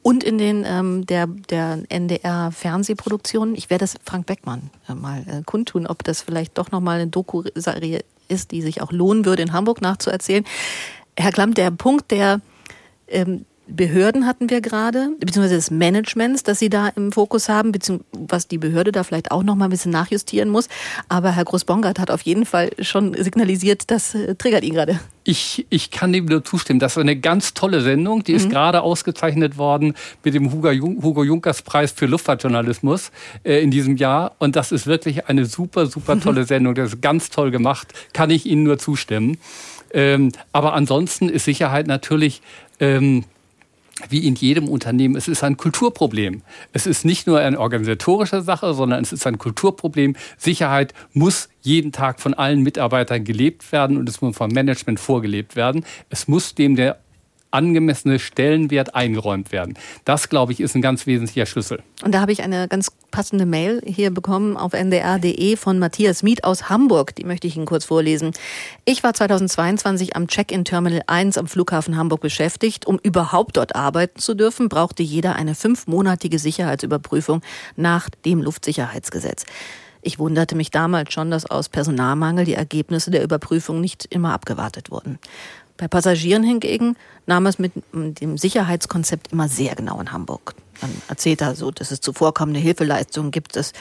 [0.03, 5.43] Und in den ähm, der, der NDR-Fernsehproduktionen, ich werde das Frank Beckmann äh, mal äh,
[5.45, 9.53] kundtun, ob das vielleicht doch nochmal eine Doku-Serie ist, die sich auch lohnen würde, in
[9.53, 10.45] Hamburg nachzuerzählen.
[11.19, 12.41] Herr Klamm, der Punkt der
[13.09, 13.45] ähm,
[13.77, 18.49] Behörden hatten wir gerade, beziehungsweise des Managements, das Sie da im Fokus haben, beziehungsweise was
[18.49, 20.68] die Behörde da vielleicht auch noch mal ein bisschen nachjustieren muss.
[21.09, 25.01] Aber Herr Groß-Bongard hat auf jeden Fall schon signalisiert, das äh, triggert ihn gerade.
[25.25, 26.81] Ich, ich kann dem nur zustimmen.
[26.81, 28.25] Das ist eine ganz tolle Sendung.
[28.25, 28.51] Die ist mhm.
[28.51, 29.95] gerade ausgezeichnet worden
[30.25, 33.11] mit dem Hugo, Hugo Junkers Preis für Luftfahrtjournalismus
[33.45, 34.35] äh, in diesem Jahr.
[34.39, 36.75] Und das ist wirklich eine super, super tolle Sendung.
[36.75, 37.89] Das ist ganz toll gemacht.
[38.12, 39.39] Kann ich Ihnen nur zustimmen.
[39.95, 42.43] Ähm, aber ansonsten ist Sicherheit natürlich
[42.81, 43.25] ähm,
[44.09, 46.43] wie in jedem Unternehmen, es ist ein Kulturproblem.
[46.73, 50.17] Es ist nicht nur eine organisatorische Sache, sondern es ist ein Kulturproblem.
[50.37, 55.57] Sicherheit muss jeden Tag von allen Mitarbeitern gelebt werden und es muss vom Management vorgelebt
[55.57, 55.85] werden.
[56.11, 57.02] Es muss dem der
[57.53, 59.75] angemessene Stellenwert eingeräumt werden.
[60.05, 61.83] Das, glaube ich, ist ein ganz wesentlicher Schlüssel.
[62.05, 66.45] Und da habe ich eine ganz passende Mail hier bekommen auf ndr.de von Matthias Miet
[66.45, 67.15] aus Hamburg.
[67.15, 68.33] Die möchte ich Ihnen kurz vorlesen.
[68.85, 72.87] Ich war 2022 am Check-in Terminal 1 am Flughafen Hamburg beschäftigt.
[72.87, 77.43] Um überhaupt dort arbeiten zu dürfen, brauchte jeder eine fünfmonatige Sicherheitsüberprüfung
[77.77, 79.45] nach dem Luftsicherheitsgesetz.
[80.05, 84.91] Ich wunderte mich damals schon, dass aus Personalmangel die Ergebnisse der Überprüfung nicht immer abgewartet
[84.91, 85.21] wurden.
[85.83, 86.95] Bei Passagieren hingegen
[87.26, 90.55] nahm es mit dem Sicherheitskonzept immer sehr genau in Hamburg.
[90.80, 93.72] Dann erzählt er so, dass es zuvorkommende Hilfeleistungen gibt, dass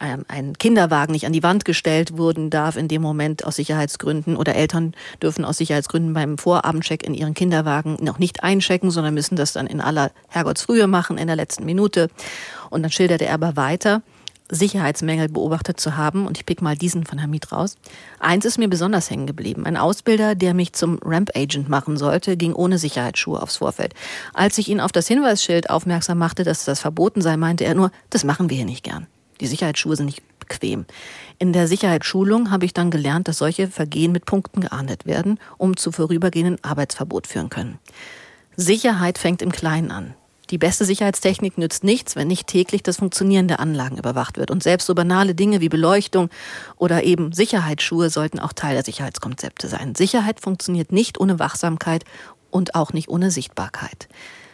[0.00, 4.36] ähm, ein Kinderwagen nicht an die Wand gestellt wurden darf in dem Moment aus Sicherheitsgründen
[4.36, 9.34] oder Eltern dürfen aus Sicherheitsgründen beim Vorabendcheck in ihren Kinderwagen noch nicht einchecken, sondern müssen
[9.34, 12.08] das dann in aller Herrgottsfrühe machen, in der letzten Minute.
[12.70, 14.02] Und dann schilderte er aber weiter,
[14.50, 16.26] Sicherheitsmängel beobachtet zu haben.
[16.26, 17.76] Und ich pick mal diesen von Hamid raus.
[18.18, 19.66] Eins ist mir besonders hängen geblieben.
[19.66, 23.94] Ein Ausbilder, der mich zum Ramp-Agent machen sollte, ging ohne Sicherheitsschuhe aufs Vorfeld.
[24.32, 27.90] Als ich ihn auf das Hinweisschild aufmerksam machte, dass das verboten sei, meinte er nur,
[28.10, 29.06] das machen wir hier nicht gern.
[29.40, 30.86] Die Sicherheitsschuhe sind nicht bequem.
[31.38, 35.76] In der Sicherheitsschulung habe ich dann gelernt, dass solche Vergehen mit Punkten geahndet werden, um
[35.76, 37.78] zu vorübergehenden Arbeitsverbot führen können.
[38.56, 40.14] Sicherheit fängt im Kleinen an.
[40.50, 44.50] Die beste Sicherheitstechnik nützt nichts, wenn nicht täglich das Funktionieren der Anlagen überwacht wird.
[44.50, 46.30] Und selbst so banale Dinge wie Beleuchtung
[46.76, 49.94] oder eben Sicherheitsschuhe sollten auch Teil der Sicherheitskonzepte sein.
[49.94, 52.04] Sicherheit funktioniert nicht ohne Wachsamkeit
[52.50, 54.08] und auch nicht ohne Sichtbarkeit.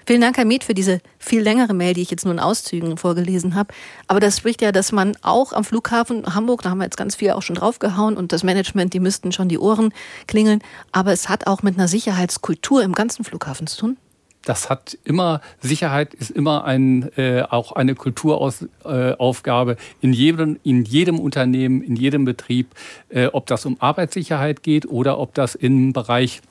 [0.07, 2.99] Vielen Dank, Herr Miet, für diese viel längere Mail, die ich jetzt nur in Auszügen
[2.99, 3.72] vorgelesen habe.
[4.07, 7.14] Aber das spricht ja, dass man auch am Flughafen Hamburg, da haben wir jetzt ganz
[7.14, 9.95] viel auch schon draufgehauen und das Management, die müssten schon die Ohren
[10.26, 10.61] klingeln.
[10.92, 13.97] Aber es hat auch mit einer Sicherheitskultur im ganzen Flughafen zu tun
[14.45, 20.84] das hat immer, Sicherheit ist immer ein, äh, auch eine Kulturaufgabe äh, in jedem, in
[20.84, 22.68] jedem Unternehmen, in jedem Betrieb,
[23.09, 26.42] äh, ob das um Arbeitssicherheit geht oder ob das im Bereich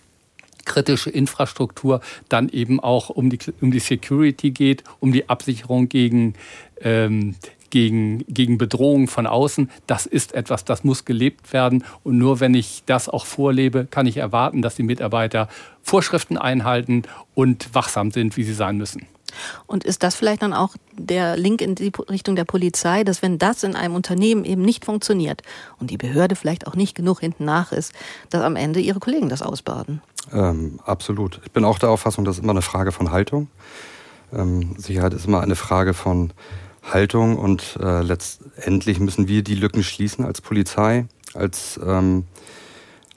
[0.65, 6.35] kritische Infrastruktur dann eben auch um die, um die Security geht, um die Absicherung gegen,
[6.81, 7.35] ähm,
[7.73, 9.67] gegen, gegen Bedrohungen von außen.
[9.87, 11.83] Das ist etwas, das muss gelebt werden.
[12.03, 15.47] Und nur wenn ich das auch vorlebe, kann ich erwarten, dass die Mitarbeiter
[15.81, 17.01] Vorschriften einhalten
[17.33, 19.07] und wachsam sind, wie sie sein müssen.
[19.65, 23.39] Und ist das vielleicht dann auch der Link in die Richtung der Polizei, dass wenn
[23.39, 25.41] das in einem Unternehmen eben nicht funktioniert
[25.79, 27.91] und die Behörde vielleicht auch nicht genug hinten nach ist,
[28.29, 30.03] dass am Ende ihre Kollegen das ausbaden?
[30.31, 31.41] Ähm, absolut.
[31.43, 33.47] Ich bin auch der Auffassung, das ist immer eine Frage von Haltung.
[34.31, 36.31] Ähm, Sicherheit ist immer eine Frage von
[36.83, 42.25] Haltung und äh, letztendlich müssen wir die Lücken schließen als Polizei, als ähm,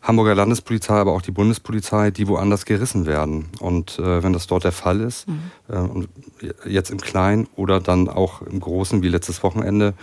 [0.07, 3.49] Hamburger Landespolizei, aber auch die Bundespolizei, die woanders gerissen werden.
[3.59, 5.51] Und äh, wenn das dort der Fall ist, mhm.
[5.69, 6.09] äh, und
[6.65, 9.95] jetzt im Kleinen oder dann auch im Großen wie letztes Wochenende,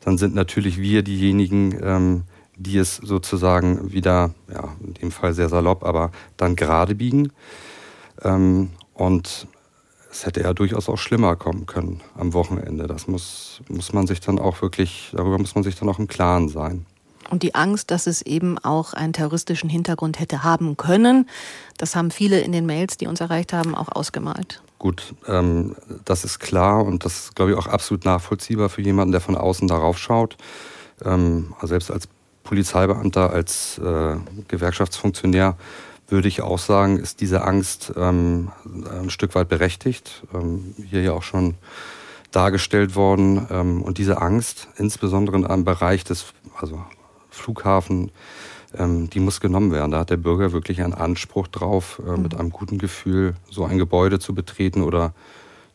[0.00, 2.22] dann sind natürlich wir diejenigen, ähm,
[2.56, 7.32] die es sozusagen wieder, ja, in dem Fall sehr salopp, aber dann gerade biegen.
[8.22, 9.48] Ähm, und
[10.10, 12.86] es hätte ja durchaus auch schlimmer kommen können am Wochenende.
[12.86, 16.08] Das muss, muss man sich dann auch wirklich, darüber muss man sich dann auch im
[16.08, 16.86] Klaren sein.
[17.30, 21.28] Und die Angst, dass es eben auch einen terroristischen Hintergrund hätte haben können,
[21.76, 24.62] das haben viele in den Mails, die uns erreicht haben, auch ausgemalt.
[24.78, 29.12] Gut, ähm, das ist klar und das ist, glaube ich, auch absolut nachvollziehbar für jemanden,
[29.12, 30.36] der von außen darauf schaut.
[31.04, 32.08] Ähm, also selbst als
[32.44, 34.16] Polizeibeamter, als äh,
[34.48, 35.56] Gewerkschaftsfunktionär
[36.08, 38.50] würde ich auch sagen, ist diese Angst ähm,
[38.90, 40.22] ein Stück weit berechtigt.
[40.34, 41.54] Ähm, hier ja auch schon
[42.30, 43.46] dargestellt worden.
[43.50, 46.26] Ähm, und diese Angst, insbesondere in einem Bereich des,
[46.58, 46.82] also
[47.30, 48.10] Flughafen,
[48.76, 49.92] ähm, die muss genommen werden.
[49.92, 52.40] Da hat der Bürger wirklich einen Anspruch drauf, äh, mit mhm.
[52.40, 55.12] einem guten Gefühl so ein Gebäude zu betreten oder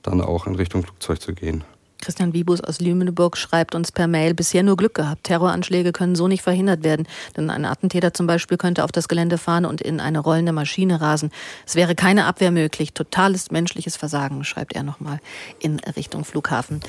[0.02, 1.64] dann auch in Richtung Flugzeug zu gehen.
[2.04, 5.24] Christian Wibus aus Lüneburg schreibt uns per Mail, bisher nur Glück gehabt.
[5.24, 7.08] Terroranschläge können so nicht verhindert werden.
[7.38, 11.00] Denn ein Attentäter zum Beispiel könnte auf das Gelände fahren und in eine rollende Maschine
[11.00, 11.32] rasen.
[11.66, 12.94] Es wäre keine Abwehr möglich.
[12.94, 15.20] Totales menschliches Versagen, schreibt er nochmal
[15.60, 16.82] in Richtung Flughafen.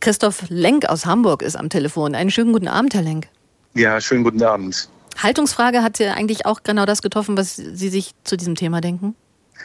[0.00, 2.14] Christoph Lenk aus Hamburg ist am Telefon.
[2.14, 3.28] Einen schönen guten Abend, Herr Lenk.
[3.74, 4.90] Ja, schönen guten Abend.
[5.16, 9.14] Haltungsfrage hat ja eigentlich auch genau das getroffen, was Sie sich zu diesem Thema denken?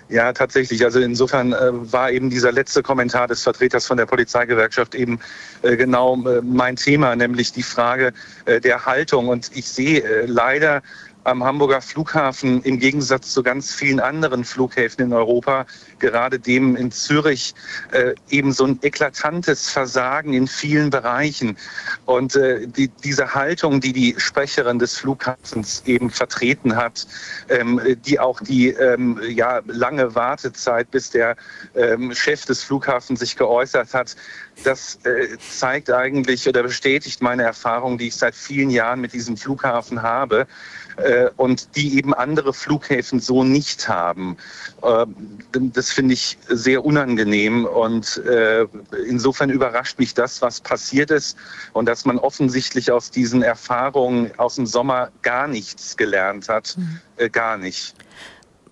[0.09, 0.83] Ja, tatsächlich.
[0.83, 5.19] Also insofern äh, war eben dieser letzte Kommentar des Vertreters von der Polizeigewerkschaft eben
[5.61, 8.11] äh, genau äh, mein Thema, nämlich die Frage
[8.45, 9.29] äh, der Haltung.
[9.29, 10.81] Und ich sehe äh, leider
[11.24, 15.65] am Hamburger Flughafen im Gegensatz zu ganz vielen anderen Flughäfen in Europa,
[15.99, 17.53] gerade dem in Zürich,
[17.91, 21.57] äh, eben so ein eklatantes Versagen in vielen Bereichen.
[22.05, 27.07] Und äh, die, diese Haltung, die die Sprecherin des Flughafens eben vertreten hat,
[27.49, 31.36] ähm, die auch die ähm, ja, lange Wartezeit, bis der
[31.76, 34.15] ähm, Chef des Flughafens sich geäußert hat,
[34.63, 39.38] das äh, zeigt eigentlich oder bestätigt meine Erfahrung, die ich seit vielen Jahren mit diesem
[39.38, 40.47] Flughafen habe
[41.37, 44.37] und die eben andere Flughäfen so nicht haben.
[44.83, 45.05] Äh,
[45.51, 48.65] das finde ich sehr unangenehm und äh,
[49.07, 51.37] insofern überrascht mich das, was passiert ist
[51.73, 56.75] und dass man offensichtlich aus diesen Erfahrungen aus dem Sommer gar nichts gelernt hat.
[56.77, 56.99] Mhm.
[57.17, 57.95] Äh, gar nicht.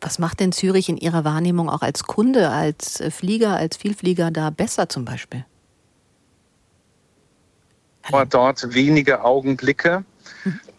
[0.01, 4.31] Was macht denn Zürich in Ihrer Wahrnehmung auch als Kunde, als äh, Flieger, als Vielflieger
[4.31, 5.45] da besser zum Beispiel?
[8.29, 10.03] Dort wenige Augenblicke.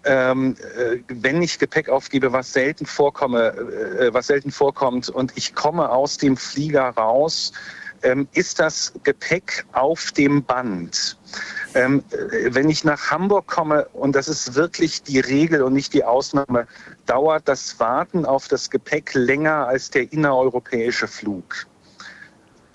[0.05, 5.55] Ähm, äh, wenn ich Gepäck aufgebe, was selten vorkomme, äh, was selten vorkommt, und ich
[5.55, 7.53] komme aus dem Flieger raus,
[8.03, 11.19] ähm, ist das Gepäck auf dem Band.
[11.75, 15.93] Ähm, äh, wenn ich nach Hamburg komme, und das ist wirklich die Regel und nicht
[15.93, 16.67] die Ausnahme,
[17.07, 21.67] dauert das Warten auf das Gepäck länger als der innereuropäische Flug.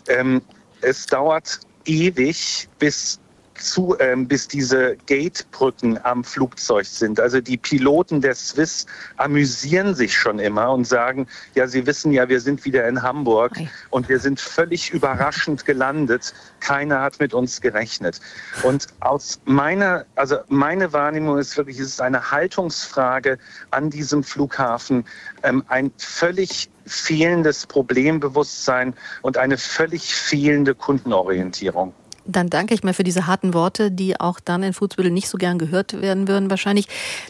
[0.08, 0.42] Ähm,
[0.82, 3.20] es dauert ewig, bis
[3.60, 7.20] zu, ähm, bis diese Gatebrücken am Flugzeug sind.
[7.20, 8.86] Also die Piloten der Swiss
[9.18, 13.58] amüsieren sich schon immer und sagen, ja, sie wissen ja, wir sind wieder in Hamburg
[13.89, 16.34] und wir sind völlig überraschend gelandet.
[16.60, 18.20] Keiner hat mit uns gerechnet.
[18.64, 23.38] Und aus meiner, also meine Wahrnehmung ist wirklich, es ist eine Haltungsfrage
[23.72, 25.06] an diesem Flughafen,
[25.43, 31.93] ähm, ein völlig fehlendes Problembewusstsein und eine völlig fehlende Kundenorientierung.
[32.26, 35.38] Dann danke ich mir für diese harten Worte, die auch dann in Fußbüttel nicht so
[35.38, 36.88] gern gehört werden würden wahrscheinlich.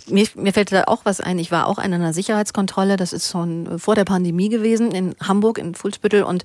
[0.07, 1.37] Mir, mir fällt da auch was ein.
[1.39, 5.57] Ich war auch in einer Sicherheitskontrolle, das ist schon vor der Pandemie gewesen, in Hamburg,
[5.57, 6.43] in Fußbüttel und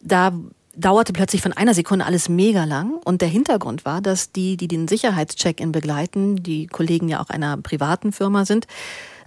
[0.00, 0.32] da
[0.78, 2.94] dauerte plötzlich von einer Sekunde alles mega lang.
[3.04, 7.56] Und der Hintergrund war, dass die, die den Sicherheitscheck-in begleiten, die Kollegen ja auch einer
[7.56, 8.66] privaten Firma sind,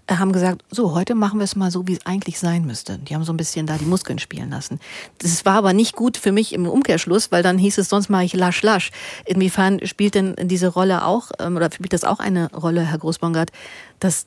[0.10, 2.98] haben gesagt, so, heute machen wir es mal so, wie es eigentlich sein müsste.
[2.98, 4.80] Die haben so ein bisschen da die Muskeln spielen lassen.
[5.20, 8.26] Das war aber nicht gut für mich im Umkehrschluss, weil dann hieß es, sonst mache
[8.26, 8.92] ich lasch lasch.
[9.26, 13.52] Inwiefern spielt denn diese Rolle auch, ähm, oder spielt das auch eine Rolle, Herr Großbongard,
[14.00, 14.26] dass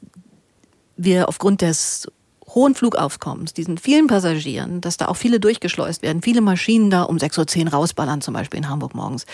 [0.96, 2.08] wir aufgrund des
[2.54, 7.16] hohen Flugaufkommens, diesen vielen Passagieren, dass da auch viele durchgeschleust werden, viele Maschinen da um
[7.16, 9.26] 6.10 Uhr rausballern, zum Beispiel in Hamburg morgens,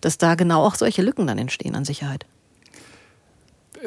[0.00, 2.26] dass da genau auch solche Lücken dann entstehen an Sicherheit.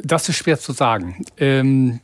[0.03, 1.25] Das ist schwer zu sagen.
[1.37, 1.99] Ähm,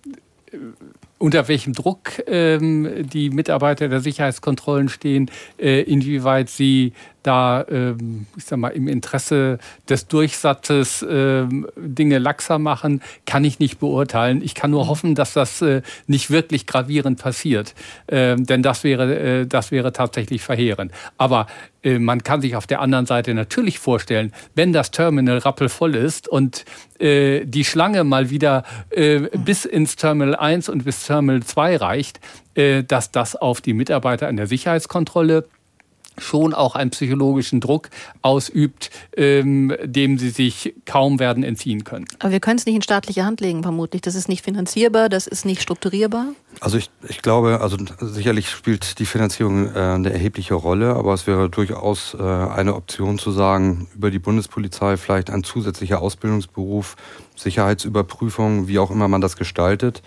[1.17, 6.93] unter welchem Druck ähm, die Mitarbeiter der Sicherheitskontrollen stehen, äh, inwieweit sie
[7.25, 9.57] da, ähm, ich sag mal, im Interesse
[9.89, 14.41] des Durchsatzes ähm, Dinge laxer machen, kann ich nicht beurteilen.
[14.43, 14.89] Ich kann nur mhm.
[14.89, 17.73] hoffen, dass das äh, nicht wirklich gravierend passiert,
[18.07, 20.91] ähm, denn das wäre, äh, das wäre tatsächlich verheerend.
[21.17, 21.47] Aber
[21.81, 26.27] äh, man kann sich auf der anderen Seite natürlich vorstellen, wenn das Terminal rappelvoll ist
[26.27, 26.65] und
[26.99, 29.29] äh, die Schlange mal wieder äh, mhm.
[29.45, 32.19] bis ins Terminal 1 und bis Terminal 2 reicht,
[32.55, 35.47] äh, dass das auf die Mitarbeiter an der Sicherheitskontrolle
[36.17, 37.89] schon auch einen psychologischen Druck
[38.21, 42.05] ausübt, ähm, dem sie sich kaum werden entziehen können.
[42.19, 44.01] Aber wir können es nicht in staatliche Hand legen, vermutlich.
[44.01, 46.27] Das ist nicht finanzierbar, das ist nicht strukturierbar.
[46.61, 51.27] Also ich, ich glaube, also sicherlich spielt die Finanzierung äh, eine erhebliche Rolle, aber es
[51.27, 56.95] wäre durchaus äh, eine Option zu sagen, über die Bundespolizei vielleicht ein zusätzlicher Ausbildungsberuf,
[57.35, 60.01] Sicherheitsüberprüfung, wie auch immer man das gestaltet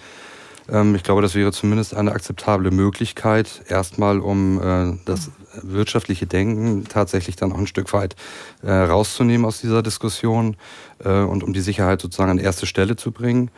[0.70, 5.30] ähm, ich glaube, das wäre zumindest eine akzeptable Möglichkeit, erstmal um äh, das
[5.62, 8.16] wirtschaftliche Denken tatsächlich dann auch ein Stück weit
[8.62, 10.56] äh, rauszunehmen aus dieser Diskussion
[11.04, 13.50] äh, und um die Sicherheit sozusagen an erste Stelle zu bringen.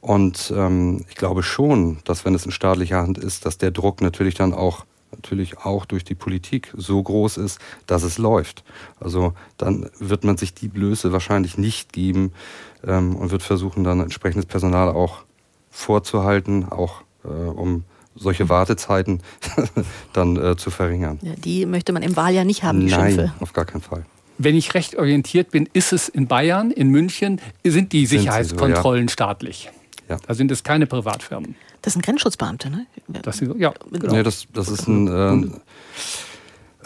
[0.00, 4.00] Und ähm, ich glaube schon, dass wenn es in staatlicher Hand ist, dass der Druck
[4.02, 4.84] natürlich dann auch
[5.14, 8.64] natürlich auch durch die Politik so groß ist, dass es läuft.
[9.00, 12.32] Also dann wird man sich die Blöße wahrscheinlich nicht geben
[12.86, 15.24] ähm, und wird versuchen, dann entsprechendes Personal auch
[15.70, 17.84] vorzuhalten, auch äh, um
[18.14, 19.20] solche Wartezeiten
[20.12, 21.18] dann äh, zu verringern.
[21.22, 23.34] Ja, die möchte man im Wahljahr nicht haben, die Nein, Schimpfe.
[23.40, 24.04] auf gar keinen Fall.
[24.36, 29.10] Wenn ich recht orientiert bin, ist es in Bayern, in München, sind die Sicherheitskontrollen so,
[29.10, 29.12] ja.
[29.12, 29.70] staatlich.
[30.08, 30.18] Ja.
[30.26, 31.54] Da sind es keine Privatfirmen.
[31.82, 32.86] Das sind Grenzschutzbeamte, ne?
[33.08, 34.12] Das, ja, genau.
[34.12, 35.60] Nee, das, das ist ein,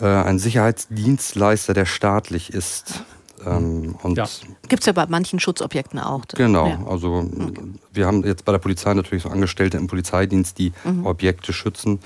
[0.01, 3.05] äh, äh ein Sicherheitsdienstleister, der staatlich ist.
[3.49, 4.27] Ähm, ja.
[4.69, 6.23] Gibt es ja bei manchen Schutzobjekten auch.
[6.35, 6.79] Genau, ja.
[6.89, 7.63] also okay.
[7.93, 11.07] wir haben jetzt bei der Polizei natürlich so Angestellte im Polizeidienst, die mhm.
[11.07, 12.01] Objekte schützen.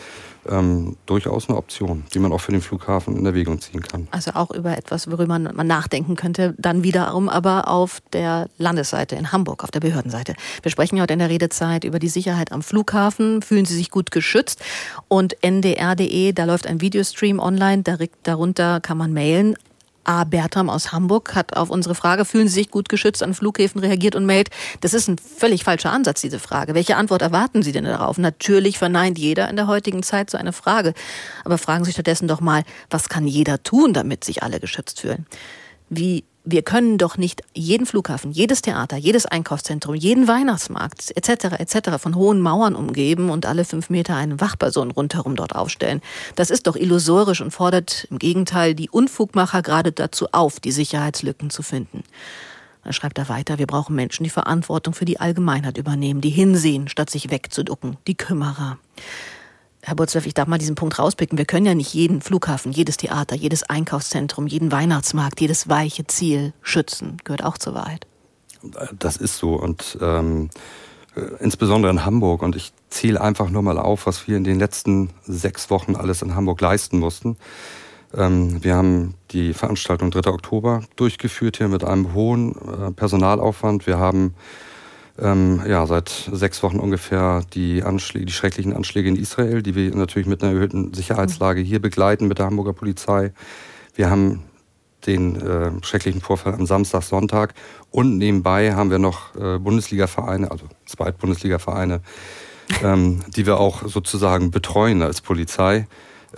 [0.49, 4.09] Ähm, durchaus eine Option, die man auch für den Flughafen in Erwägung ziehen kann.
[4.11, 9.31] Also auch über etwas, worüber man nachdenken könnte, dann wiederum aber auf der Landesseite in
[9.31, 10.35] Hamburg, auf der Behördenseite.
[10.63, 13.41] Wir sprechen heute in der Redezeit über die Sicherheit am Flughafen.
[13.43, 14.61] Fühlen Sie sich gut geschützt?
[15.07, 17.85] Und ndr.de, da läuft ein Videostream online,
[18.25, 19.55] darunter kann man mailen
[20.05, 20.25] A.
[20.25, 24.15] Bertram aus Hamburg hat auf unsere Frage, fühlen Sie sich gut geschützt an Flughäfen reagiert
[24.15, 26.75] und meldet, das ist ein völlig falscher Ansatz, diese Frage.
[26.75, 28.19] Welche Antwort erwarten Sie denn darauf?
[28.19, 30.95] Natürlich verneint jeder in der heutigen Zeit so eine Frage.
[31.45, 35.27] Aber fragen Sie stattdessen doch mal, was kann jeder tun, damit sich alle geschützt fühlen?
[35.89, 41.59] Wie wir können doch nicht jeden Flughafen, jedes Theater, jedes Einkaufszentrum, jeden Weihnachtsmarkt etc.
[41.59, 41.99] etc.
[41.99, 46.01] von hohen Mauern umgeben und alle fünf Meter eine Wachperson rundherum dort aufstellen.
[46.35, 51.51] Das ist doch illusorisch und fordert im Gegenteil die Unfugmacher gerade dazu auf, die Sicherheitslücken
[51.51, 52.03] zu finden.
[52.83, 56.89] Dann schreibt er weiter, wir brauchen Menschen, die Verantwortung für die Allgemeinheit übernehmen, die hinsehen,
[56.89, 58.79] statt sich wegzuducken, die Kümmerer.
[59.85, 61.37] Herr Burzleff, ich darf mal diesen Punkt rauspicken.
[61.39, 66.53] Wir können ja nicht jeden Flughafen, jedes Theater, jedes Einkaufszentrum, jeden Weihnachtsmarkt, jedes weiche Ziel
[66.63, 67.17] schützen.
[67.25, 68.07] Gehört auch zur Wahrheit.
[68.97, 69.55] Das ist so.
[69.55, 70.51] Und ähm,
[71.17, 72.43] äh, insbesondere in Hamburg.
[72.43, 76.23] Und ich zähle einfach nur mal auf, was wir in den letzten sechs Wochen alles
[76.23, 77.37] in Hamburg leisten mussten.
[78.15, 80.31] Ähm, wir haben die Veranstaltung 3.
[80.31, 83.89] Oktober durchgeführt hier mit einem hohen äh, Personalaufwand.
[83.89, 84.35] Wir haben
[85.23, 89.95] ähm, ja, seit sechs Wochen ungefähr die, Anschläge, die schrecklichen Anschläge in Israel, die wir
[89.95, 93.33] natürlich mit einer erhöhten Sicherheitslage hier begleiten mit der Hamburger Polizei.
[93.95, 94.43] Wir haben
[95.07, 97.55] den äh, schrecklichen Vorfall am Samstag, Sonntag
[97.91, 102.01] und nebenbei haben wir noch äh, Bundesliga-Vereine, also Zweit-Bundesliga-Vereine,
[102.83, 105.87] ähm, die wir auch sozusagen betreuen als Polizei.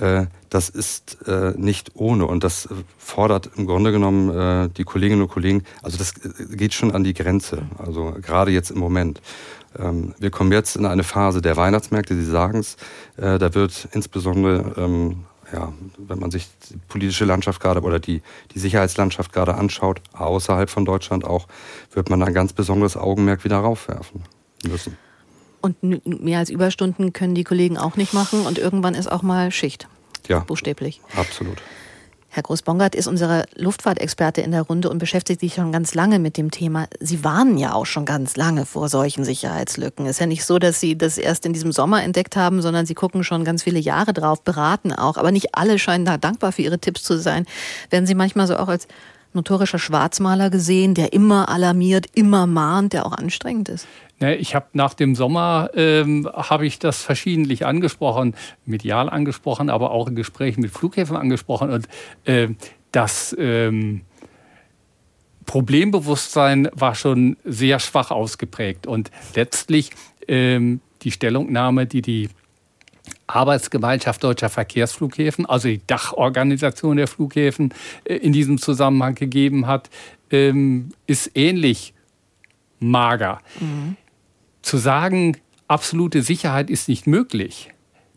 [0.00, 2.68] Äh, das ist äh, nicht ohne und das
[2.98, 6.14] fordert im Grunde genommen äh, die Kolleginnen und Kollegen, also das
[6.50, 9.20] geht schon an die Grenze, also gerade jetzt im Moment.
[9.76, 12.76] Ähm, wir kommen jetzt in eine Phase der Weihnachtsmärkte, Sie sagen es,
[13.16, 18.22] da wird insbesondere ähm, ja, wenn man sich die politische Landschaft gerade oder die,
[18.54, 21.46] die Sicherheitslandschaft gerade anschaut, außerhalb von Deutschland auch,
[21.92, 24.22] wird man ein ganz besonderes Augenmerk wieder raufwerfen
[24.64, 24.96] müssen.
[25.64, 29.50] Und mehr als Überstunden können die Kollegen auch nicht machen und irgendwann ist auch mal
[29.50, 29.88] Schicht.
[30.28, 30.40] Ja.
[30.40, 31.00] Buchstäblich.
[31.16, 31.62] Absolut.
[32.28, 36.36] Herr Groß-Bongard ist unser Luftfahrtexperte in der Runde und beschäftigt sich schon ganz lange mit
[36.36, 36.86] dem Thema.
[37.00, 40.04] Sie warnen ja auch schon ganz lange vor solchen Sicherheitslücken.
[40.04, 42.84] Es ist ja nicht so, dass Sie das erst in diesem Sommer entdeckt haben, sondern
[42.84, 45.16] Sie gucken schon ganz viele Jahre drauf, beraten auch.
[45.16, 47.46] Aber nicht alle scheinen da dankbar für Ihre Tipps zu sein.
[47.88, 48.86] Werden Sie manchmal so auch als
[49.32, 53.86] notorischer Schwarzmaler gesehen, der immer alarmiert, immer mahnt, der auch anstrengend ist?
[54.20, 58.34] Ne, ich habe nach dem Sommer ähm, habe ich das verschiedentlich angesprochen,
[58.64, 61.88] medial angesprochen, aber auch in Gesprächen mit Flughäfen angesprochen und
[62.24, 62.48] äh,
[62.92, 64.02] das ähm,
[65.46, 69.90] Problembewusstsein war schon sehr schwach ausgeprägt und letztlich
[70.28, 72.28] ähm, die Stellungnahme, die die
[73.26, 79.90] Arbeitsgemeinschaft deutscher Verkehrsflughäfen, also die Dachorganisation der Flughäfen, äh, in diesem Zusammenhang gegeben hat,
[80.30, 81.94] ähm, ist ähnlich
[82.78, 83.40] mager.
[83.60, 83.96] Mhm.
[84.64, 85.36] Zu sagen,
[85.68, 87.68] absolute Sicherheit ist nicht möglich,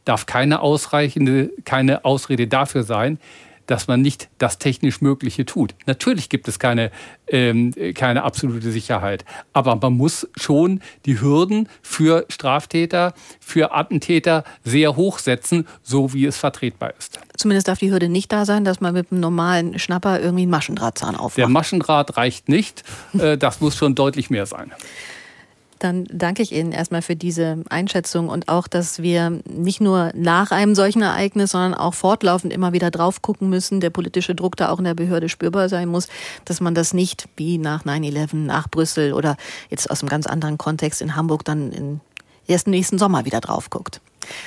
[0.06, 3.20] darf keine ausreichende, keine Ausrede dafür sein,
[3.66, 5.76] dass man nicht das technisch Mögliche tut.
[5.88, 6.90] Natürlich gibt es keine,
[7.28, 14.96] ähm, keine absolute Sicherheit, aber man muss schon die Hürden für Straftäter, für Attentäter sehr
[14.96, 17.20] hoch setzen, so wie es vertretbar ist.
[17.36, 20.52] Zumindest darf die Hürde nicht da sein, dass man mit einem normalen Schnapper irgendwie einen
[20.52, 21.40] Maschendrahtzahn aufmacht.
[21.40, 22.86] Der Maschendraht reicht nicht,
[23.20, 24.72] äh, das muss schon deutlich mehr sein.
[25.80, 30.52] Dann danke ich Ihnen erstmal für diese Einschätzung und auch, dass wir nicht nur nach
[30.52, 34.70] einem solchen Ereignis, sondern auch fortlaufend immer wieder drauf gucken müssen, der politische Druck da
[34.70, 36.08] auch in der Behörde spürbar sein muss,
[36.46, 39.38] dass man das nicht wie nach 9-11, nach Brüssel oder
[39.70, 42.02] jetzt aus einem ganz anderen Kontext in Hamburg dann in
[42.48, 44.02] erst nächsten Sommer wieder drauf guckt.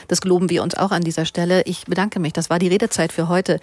[0.08, 1.62] Das geloben wir uns auch an dieser Stelle.
[1.66, 2.32] Ich bedanke mich.
[2.32, 3.60] Das war die Redezeit für heute.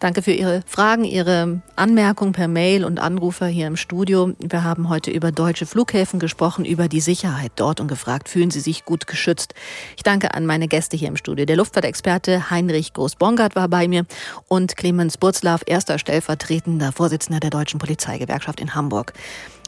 [0.00, 4.34] Danke für Ihre Fragen, Ihre Anmerkungen per Mail und Anrufer hier im Studio.
[4.38, 8.60] Wir haben heute über deutsche Flughäfen gesprochen, über die Sicherheit dort und gefragt, fühlen Sie
[8.60, 9.54] sich gut geschützt?
[9.96, 11.46] Ich danke an meine Gäste hier im Studio.
[11.46, 14.04] Der Luftfahrtexperte Heinrich Groß-Bongard war bei mir
[14.48, 19.12] und Clemens Burzlaff, erster stellvertretender Vorsitzender der Deutschen Polizeigewerkschaft in Hamburg.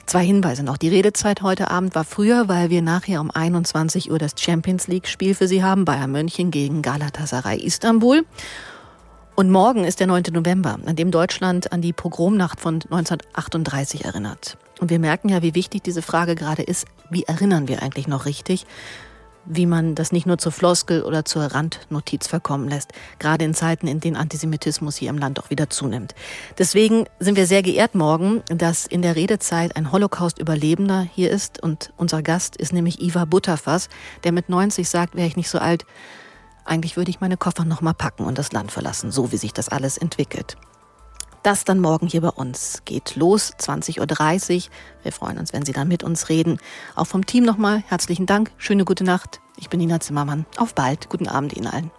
[0.07, 0.77] Zwei Hinweise noch.
[0.77, 5.09] Die Redezeit heute Abend war früher, weil wir nachher um 21 Uhr das Champions League
[5.09, 5.85] Spiel für Sie haben.
[5.85, 8.25] Bayern München gegen Galatasaray Istanbul.
[9.35, 10.23] Und morgen ist der 9.
[10.31, 14.57] November, an dem Deutschland an die Pogromnacht von 1938 erinnert.
[14.79, 16.87] Und wir merken ja, wie wichtig diese Frage gerade ist.
[17.11, 18.65] Wie erinnern wir eigentlich noch richtig?
[19.47, 23.87] Wie man das nicht nur zur Floskel oder zur Randnotiz verkommen lässt, gerade in Zeiten,
[23.87, 26.15] in denen Antisemitismus hier im Land auch wieder zunimmt.
[26.59, 31.93] Deswegen sind wir sehr geehrt morgen, dass in der Redezeit ein Holocaust-Überlebender hier ist und
[31.97, 33.89] unser Gast ist nämlich Iva Butterfass,
[34.25, 35.87] der mit 90 sagt, wäre ich nicht so alt,
[36.65, 39.53] eigentlich würde ich meine Koffer noch mal packen und das Land verlassen, so wie sich
[39.53, 40.57] das alles entwickelt.
[41.47, 42.83] Das dann morgen hier bei uns.
[42.87, 44.01] Geht los, 20.30
[44.57, 44.73] Uhr.
[45.05, 46.59] Wir freuen uns, wenn Sie dann mit uns reden.
[46.97, 48.51] Auch vom Team nochmal herzlichen Dank.
[48.59, 49.41] Schöne gute Nacht.
[49.57, 50.45] Ich bin Nina Zimmermann.
[50.57, 51.09] Auf bald.
[51.09, 51.93] Guten Abend Ihnen allen.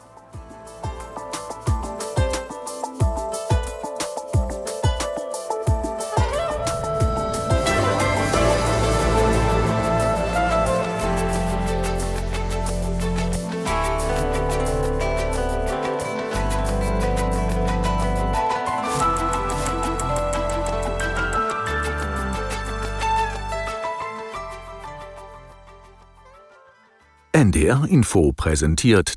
[27.37, 29.09] NDR Info präsentiert